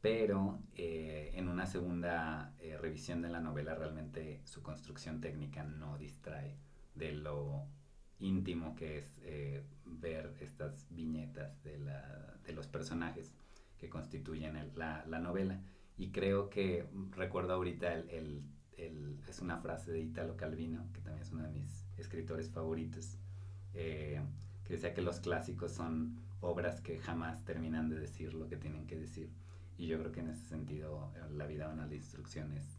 Pero 0.00 0.60
en 0.74 1.48
una 1.48 1.66
segunda 1.66 2.54
revisión 2.80 3.22
de 3.22 3.28
la 3.28 3.40
novela 3.40 3.74
realmente 3.74 4.40
su 4.44 4.62
construcción 4.62 5.20
técnica 5.20 5.64
no 5.64 5.98
distrae 5.98 6.56
de 6.94 7.12
lo 7.12 7.66
íntimo 8.18 8.74
que 8.74 8.98
es 8.98 9.18
eh, 9.22 9.62
ver 9.84 10.34
estas 10.40 10.86
viñetas 10.90 11.62
de, 11.62 11.78
la, 11.78 12.38
de, 12.44 12.52
los 12.52 12.66
personajes 12.66 13.32
que 13.78 13.88
constituyen 13.88 14.72
la, 14.74 15.04
la, 15.06 15.18
novela. 15.18 15.60
Y 15.98 16.10
creo 16.10 16.48
que 16.48 16.88
recuerdo 17.10 17.54
ahorita 17.54 17.92
el, 17.92 18.42
el, 18.76 19.18
es 19.28 19.40
una 19.40 19.58
frase 19.58 19.92
de 19.92 20.00
Italo 20.00 20.36
Calvino, 20.36 20.90
que 20.92 21.00
también 21.00 21.22
es 21.22 21.32
uno 21.32 21.44
de 21.44 21.50
mis 21.50 21.84
escritores 21.98 22.50
favoritos, 22.50 23.18
eh, 23.74 24.20
que 24.64 24.74
decía 24.74 24.94
que 24.94 25.02
los 25.02 25.20
clásicos 25.20 25.72
son 25.72 26.18
obras 26.40 26.80
que 26.80 26.98
jamás 26.98 27.44
terminan 27.44 27.88
de 27.88 27.98
decir 27.98 28.34
lo 28.34 28.48
que 28.48 28.56
tienen 28.56 28.86
que 28.86 28.96
decir. 28.96 29.30
Y 29.78 29.86
yo 29.86 29.98
creo 29.98 30.12
que 30.12 30.20
en 30.20 30.30
ese 30.30 30.46
sentido 30.46 31.12
la 31.30 31.46
vida 31.46 31.66
banal 31.66 31.90
de 31.90 31.96
instrucciones 31.96 32.78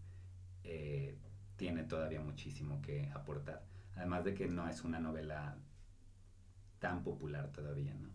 eh, 0.64 1.18
tiene 1.56 1.84
todavía 1.84 2.22
muchísimo 2.22 2.82
que 2.82 3.10
aportar 3.14 3.66
Además 3.98 4.24
de 4.24 4.36
que 4.36 4.48
no 4.48 4.70
es 4.70 4.84
una 4.84 5.00
novela 5.00 5.58
tan 6.80 7.04
popular 7.04 7.52
todavía, 7.52 7.96
¿no? 7.96 8.10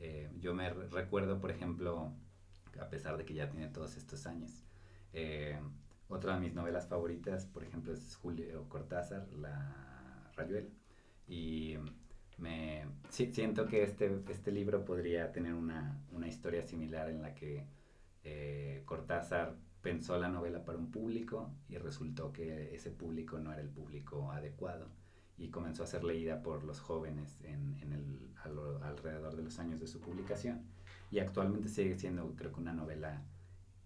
Eh, 0.00 0.30
yo 0.40 0.52
me 0.52 0.68
recuerdo, 0.70 1.40
por 1.40 1.50
ejemplo, 1.52 2.12
a 2.80 2.88
pesar 2.88 3.16
de 3.16 3.24
que 3.24 3.34
ya 3.34 3.48
tiene 3.48 3.68
todos 3.68 3.96
estos 3.96 4.26
años, 4.26 4.64
eh, 5.12 5.60
otra 6.08 6.34
de 6.34 6.40
mis 6.40 6.54
novelas 6.54 6.88
favoritas, 6.88 7.46
por 7.46 7.62
ejemplo, 7.62 7.92
es 7.92 8.16
Julio 8.16 8.68
Cortázar, 8.68 9.28
La 9.34 10.30
Rayuela. 10.34 10.68
Y 11.28 11.76
me 12.38 12.86
siento 13.08 13.66
que 13.66 13.82
este, 13.82 14.22
este 14.28 14.52
libro 14.52 14.84
podría 14.84 15.32
tener 15.32 15.54
una, 15.54 16.00
historia 16.26 16.62
similar 16.62 17.08
en 17.10 17.22
la 17.22 17.34
que 17.34 17.64
eh, 18.24 18.82
Cortázar 18.84 19.56
pensó 19.82 20.18
la 20.18 20.28
novela 20.28 20.64
para 20.64 20.78
un 20.78 20.90
público 20.90 21.50
y 21.68 21.78
resultó 21.78 22.32
que 22.32 22.74
ese 22.74 22.90
público 22.90 23.38
no 23.38 23.52
era 23.52 23.62
el 23.62 23.70
público 23.70 24.30
adecuado 24.32 24.88
y 25.38 25.48
comenzó 25.50 25.84
a 25.84 25.86
ser 25.86 26.04
leída 26.04 26.42
por 26.42 26.64
los 26.64 26.80
jóvenes 26.80 27.38
en, 27.44 27.78
en 27.80 27.92
el, 27.92 28.28
alrededor 28.82 29.36
de 29.36 29.42
los 29.42 29.58
años 29.58 29.80
de 29.80 29.86
su 29.86 30.00
publicación. 30.00 30.62
Y 31.10 31.20
actualmente 31.20 31.68
sigue 31.68 31.96
siendo, 31.96 32.34
creo 32.36 32.52
que, 32.52 32.60
una 32.60 32.72
novela 32.72 33.22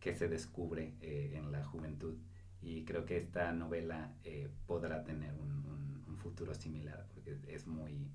que 0.00 0.14
se 0.14 0.28
descubre 0.28 0.94
eh, 1.00 1.32
en 1.34 1.52
la 1.52 1.62
juventud. 1.64 2.16
Y 2.60 2.84
creo 2.84 3.04
que 3.04 3.16
esta 3.18 3.52
novela 3.52 4.16
eh, 4.24 4.48
podrá 4.66 5.04
tener 5.04 5.34
un, 5.34 6.02
un, 6.08 6.16
futuro 6.16 6.54
similar, 6.54 7.04
porque 7.12 7.36
es 7.48 7.66
muy, 7.66 8.08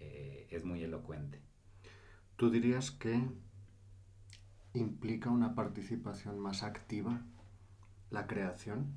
eh, 0.00 0.48
es 0.50 0.64
muy 0.64 0.82
elocuente. 0.82 1.40
¿Tú 2.36 2.50
dirías 2.50 2.90
que 2.90 3.22
implica 4.74 5.30
una 5.30 5.54
participación 5.54 6.38
más 6.38 6.62
activa 6.62 7.22
la 8.10 8.26
creación 8.26 8.94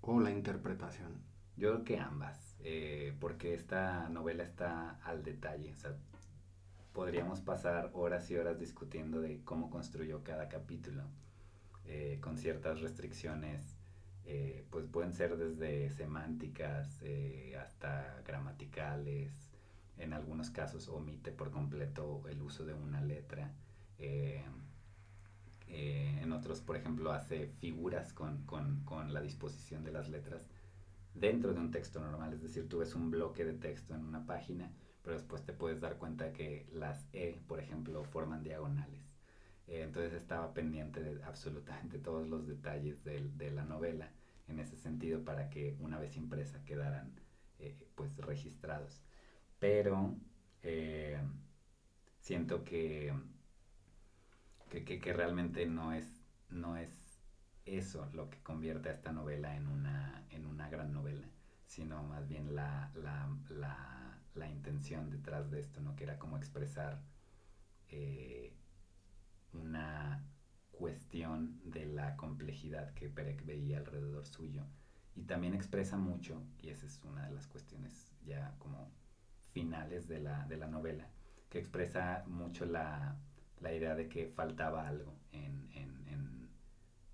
o 0.00 0.20
la 0.20 0.30
interpretación? 0.30 1.22
Yo 1.56 1.72
creo 1.72 1.84
que 1.84 1.98
ambas. 1.98 2.50
Eh, 2.62 3.16
porque 3.20 3.54
esta 3.54 4.08
novela 4.08 4.42
está 4.42 4.98
al 5.04 5.22
detalle. 5.22 5.74
podríamos 6.92 7.40
pasar 7.40 7.90
horas 7.94 8.30
y 8.30 8.36
horas 8.36 8.58
discutiendo 8.58 9.20
de 9.20 9.42
cómo 9.44 9.70
construyó 9.70 10.22
cada 10.24 10.48
capítulo, 10.48 11.04
eh, 11.86 12.18
con 12.20 12.36
ciertas 12.36 12.80
restricciones, 12.80 13.76
eh, 14.24 14.66
pues 14.70 14.86
pueden 14.86 15.12
ser 15.12 15.36
desde 15.38 15.90
semánticas 15.90 17.02
hasta 17.58 18.22
gramaticales, 18.26 19.49
en 20.00 20.12
algunos 20.12 20.50
casos 20.50 20.88
omite 20.88 21.32
por 21.32 21.50
completo 21.50 22.22
el 22.28 22.42
uso 22.42 22.64
de 22.64 22.74
una 22.74 23.00
letra. 23.00 23.54
en 25.68 26.32
otros, 26.32 26.60
por 26.60 26.76
ejemplo, 26.76 27.12
hace 27.12 27.48
figuras 27.60 28.12
con, 28.12 28.44
con 28.44 29.12
la 29.12 29.20
disposición 29.20 29.84
de 29.84 29.92
las 29.92 30.08
letras 30.08 30.48
dentro 31.14 31.52
de 31.52 31.60
un 31.60 31.70
texto 31.70 32.00
normal, 32.00 32.32
es 32.32 32.42
decir, 32.42 32.68
tú 32.68 32.78
ves 32.78 32.94
un 32.94 33.10
bloque 33.10 33.44
de 33.44 33.54
texto 33.54 33.94
en 33.94 34.04
una 34.04 34.26
página, 34.26 34.72
pero 35.02 35.16
después 35.16 35.44
te 35.44 35.52
puedes 35.52 35.80
dar 35.80 35.96
cuenta 35.96 36.32
que 36.32 36.68
las 36.72 37.06
E, 37.12 37.40
por 37.46 37.60
ejemplo, 37.60 38.04
forman 38.04 38.42
diagonales. 38.42 39.00
Eh, 39.66 39.82
entonces 39.82 40.12
estaba 40.14 40.52
pendiente 40.52 41.00
de 41.00 41.22
absolutamente 41.24 41.98
todos 41.98 42.28
los 42.28 42.46
detalles 42.46 43.02
de, 43.04 43.50
la 43.50 43.64
novela 43.64 44.10
en 44.48 44.58
ese 44.58 44.76
sentido 44.76 45.24
para 45.24 45.48
que 45.50 45.76
una 45.80 45.98
vez 45.98 46.16
impresa 46.16 46.64
quedaran 46.64 47.12
eh, 47.58 47.76
pues 47.94 48.16
registrados. 48.16 49.00
Pero 49.60 50.16
eh, 50.62 51.20
siento 52.18 52.64
que, 52.64 53.14
que, 54.70 54.84
que, 54.84 55.12
realmente 55.12 55.66
no 55.66 55.92
es, 55.92 56.24
no 56.48 56.76
es 56.76 56.90
eso 57.66 58.08
lo 58.12 58.30
que 58.30 58.42
convierte 58.42 58.88
a 58.88 58.92
esta 58.92 59.12
novela 59.12 59.56
en 59.56 59.68
una, 59.68 60.24
en 60.30 60.46
una 60.46 60.68
gran 60.68 60.92
novela, 60.92 61.28
sino 61.66 62.02
más 62.02 62.26
bien 62.26 62.54
la, 62.54 62.90
intención 64.50 65.10
detrás 65.10 65.50
de 65.50 65.60
esto, 65.60 65.80
¿no? 65.80 65.94
que 65.96 66.04
era 66.04 66.18
como 66.18 66.36
expresar 66.36 67.00
eh, 67.88 68.52
una 69.52 70.24
cuestión 70.72 71.60
de 71.64 71.86
la 71.86 72.16
complejidad 72.16 72.92
que 72.94 73.08
Perec 73.08 73.44
veía 73.44 73.78
alrededor 73.78 74.26
suyo. 74.26 74.64
Y 75.14 75.22
también 75.22 75.54
expresa 75.54 75.96
mucho, 75.96 76.42
y 76.62 76.70
esa 76.70 76.86
es 76.86 77.00
una 77.04 77.26
de 77.26 77.34
las 77.34 77.46
cuestiones 77.46 78.12
ya 78.24 78.54
como 78.58 78.90
finales 79.52 80.08
de 80.08 80.20
la, 80.20 80.46
novela, 80.68 81.08
que 81.48 81.58
expresa 81.58 82.24
mucho 82.26 82.64
la, 82.66 83.16
idea 83.60 83.94
de 83.94 84.08
que 84.08 84.26
faltaba 84.28 84.88
algo 84.88 85.14
en 85.32 85.60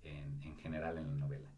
en, 0.03 0.57
general 0.57 0.97
en 0.97 1.07
la 1.07 1.15
novela. 1.15 1.49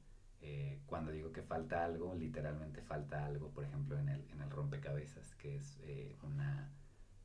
Eh, 0.41 0.79
cuando 0.85 1.11
digo 1.11 1.31
que 1.31 1.41
falta 1.41 1.83
algo, 1.83 2.15
literalmente 2.15 2.81
falta 2.81 3.25
algo, 3.25 3.49
por 3.49 3.63
ejemplo, 3.63 3.97
en 3.97 4.09
el, 4.09 4.25
en 4.31 4.41
el 4.41 4.49
rompecabezas, 4.49 5.35
que 5.35 5.57
es 5.57 5.79
eh, 5.83 6.15
una, 6.23 6.71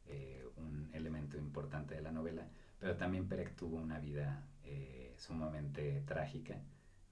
eh, 0.06 0.44
un 0.56 0.90
elemento 0.92 1.38
importante 1.38 1.94
de 1.94 2.02
la 2.02 2.12
novela, 2.12 2.46
pero 2.78 2.96
también 2.96 3.28
Perec 3.28 3.54
tuvo 3.54 3.76
una 3.76 3.98
vida 3.98 4.46
sumamente 5.16 6.02
trágica. 6.06 6.54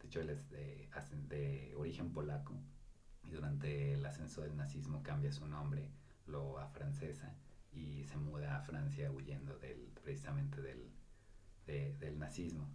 De 0.01 0.07
hecho, 0.07 0.21
él 0.21 0.31
es 0.31 0.51
de, 0.51 0.89
de, 1.29 1.75
origen 1.77 2.13
polaco 2.13 2.55
y 3.23 3.31
durante 3.31 3.93
el 3.93 4.05
ascenso 4.05 4.43
del 4.43 4.57
nazismo 4.57 5.03
cambia 5.03 5.31
su 5.31 5.47
nombre 5.47 5.89
lo 6.27 6.59
afrancesa 6.59 7.35
y 7.73 8.05
se 8.05 8.17
muda 8.17 8.57
a 8.57 8.63
Francia 8.63 9.11
huyendo 9.11 9.59
del, 9.59 9.93
precisamente 10.03 10.61
del, 10.61 10.91
del 11.67 12.19
nazismo. 12.19 12.69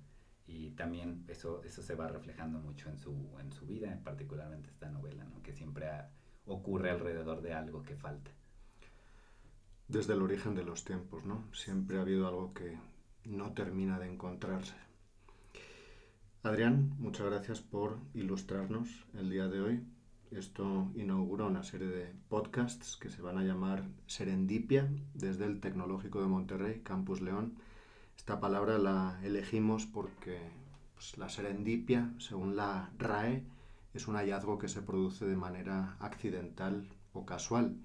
Y 0.47 0.71
también 0.71 1.25
eso, 1.27 1.62
eso 1.63 1.83
se 1.83 1.95
va 1.95 2.07
reflejando 2.07 2.60
mucho 2.60 2.89
en 2.89 2.97
su, 2.97 3.38
en 3.39 3.51
su 3.51 3.65
vida, 3.65 3.99
particularmente 4.03 4.69
esta 4.69 4.89
novela, 4.89 5.25
¿no? 5.25 5.43
que 5.43 5.53
siempre 5.53 5.88
ocurre 6.45 6.89
alrededor 6.89 7.41
de 7.41 7.53
algo 7.53 7.83
que 7.83 7.95
falta. 7.95 8.31
Desde 9.88 10.13
el 10.13 10.21
origen 10.21 10.55
de 10.55 10.63
los 10.63 10.83
tiempos, 10.83 11.25
¿no? 11.25 11.45
Siempre 11.53 11.97
ha 11.97 12.01
habido 12.01 12.27
algo 12.27 12.53
que 12.53 12.77
no 13.25 13.53
termina 13.53 13.99
de 13.99 14.12
encontrarse. 14.12 14.75
Adrián, 16.43 16.93
muchas 16.97 17.25
gracias 17.27 17.62
por 17.62 17.97
ilustrarnos 18.13 19.05
el 19.13 19.29
día 19.29 19.47
de 19.47 19.62
hoy. 19.62 19.83
Esto 20.32 20.92
inaugura 20.96 21.46
una 21.46 21.63
serie 21.63 21.88
de 21.88 22.13
podcasts 22.28 22.98
que 22.98 23.10
se 23.10 23.22
van 23.22 23.38
a 23.38 23.44
llamar 23.44 23.86
Serendipia 24.08 24.90
desde 25.13 25.46
el 25.46 25.62
Tecnológico 25.62 26.22
de 26.22 26.28
Monterrey, 26.28 26.82
Campus 26.84 27.22
León. 27.22 27.54
Esta 28.18 28.42
palabra 28.42 28.78
la 28.78 29.22
elegimos 29.24 29.86
porque 29.86 30.38
pues, 30.96 31.18
la 31.18 31.30
serendipia, 31.30 32.13
según 32.18 32.58
la 32.58 32.92
RAE, 32.98 33.46
es 33.94 34.10
un 34.10 34.16
hallazgo 34.16 34.58
que 34.58 34.68
se 34.68 34.82
produce 34.82 35.26
de 35.26 35.38
manera 35.38 35.96
accidental 36.02 36.86
o 37.13 37.26
casual. 37.26 37.78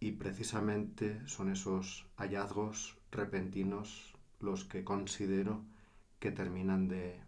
Y 0.00 0.12
precisamente 0.12 1.26
son 1.26 1.50
esos 1.50 2.04
hallazgos 2.18 2.98
repentinos 3.10 4.12
los 4.38 4.64
que 4.64 4.84
considero 4.84 5.62
que 6.18 6.30
terminan 6.30 6.88
de 6.88 7.20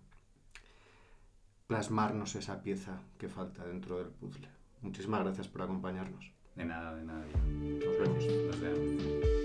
plasmarnos 1.71 2.35
esa 2.35 2.65
pieza 2.65 2.99
que 3.17 3.29
falta 3.29 3.65
dentro 3.65 3.99
del 3.99 4.09
puzzle. 4.09 4.49
Muchísimas 4.83 5.23
gracias 5.23 5.47
por 5.47 5.63
acompañarnos. 5.63 6.33
De 6.57 6.65
nada, 6.65 6.97
de 6.97 7.05
nada. 7.05 7.25
Nos 7.47 7.97
vemos. 7.97 8.27
Nos 8.27 8.61
vemos. 8.61 9.40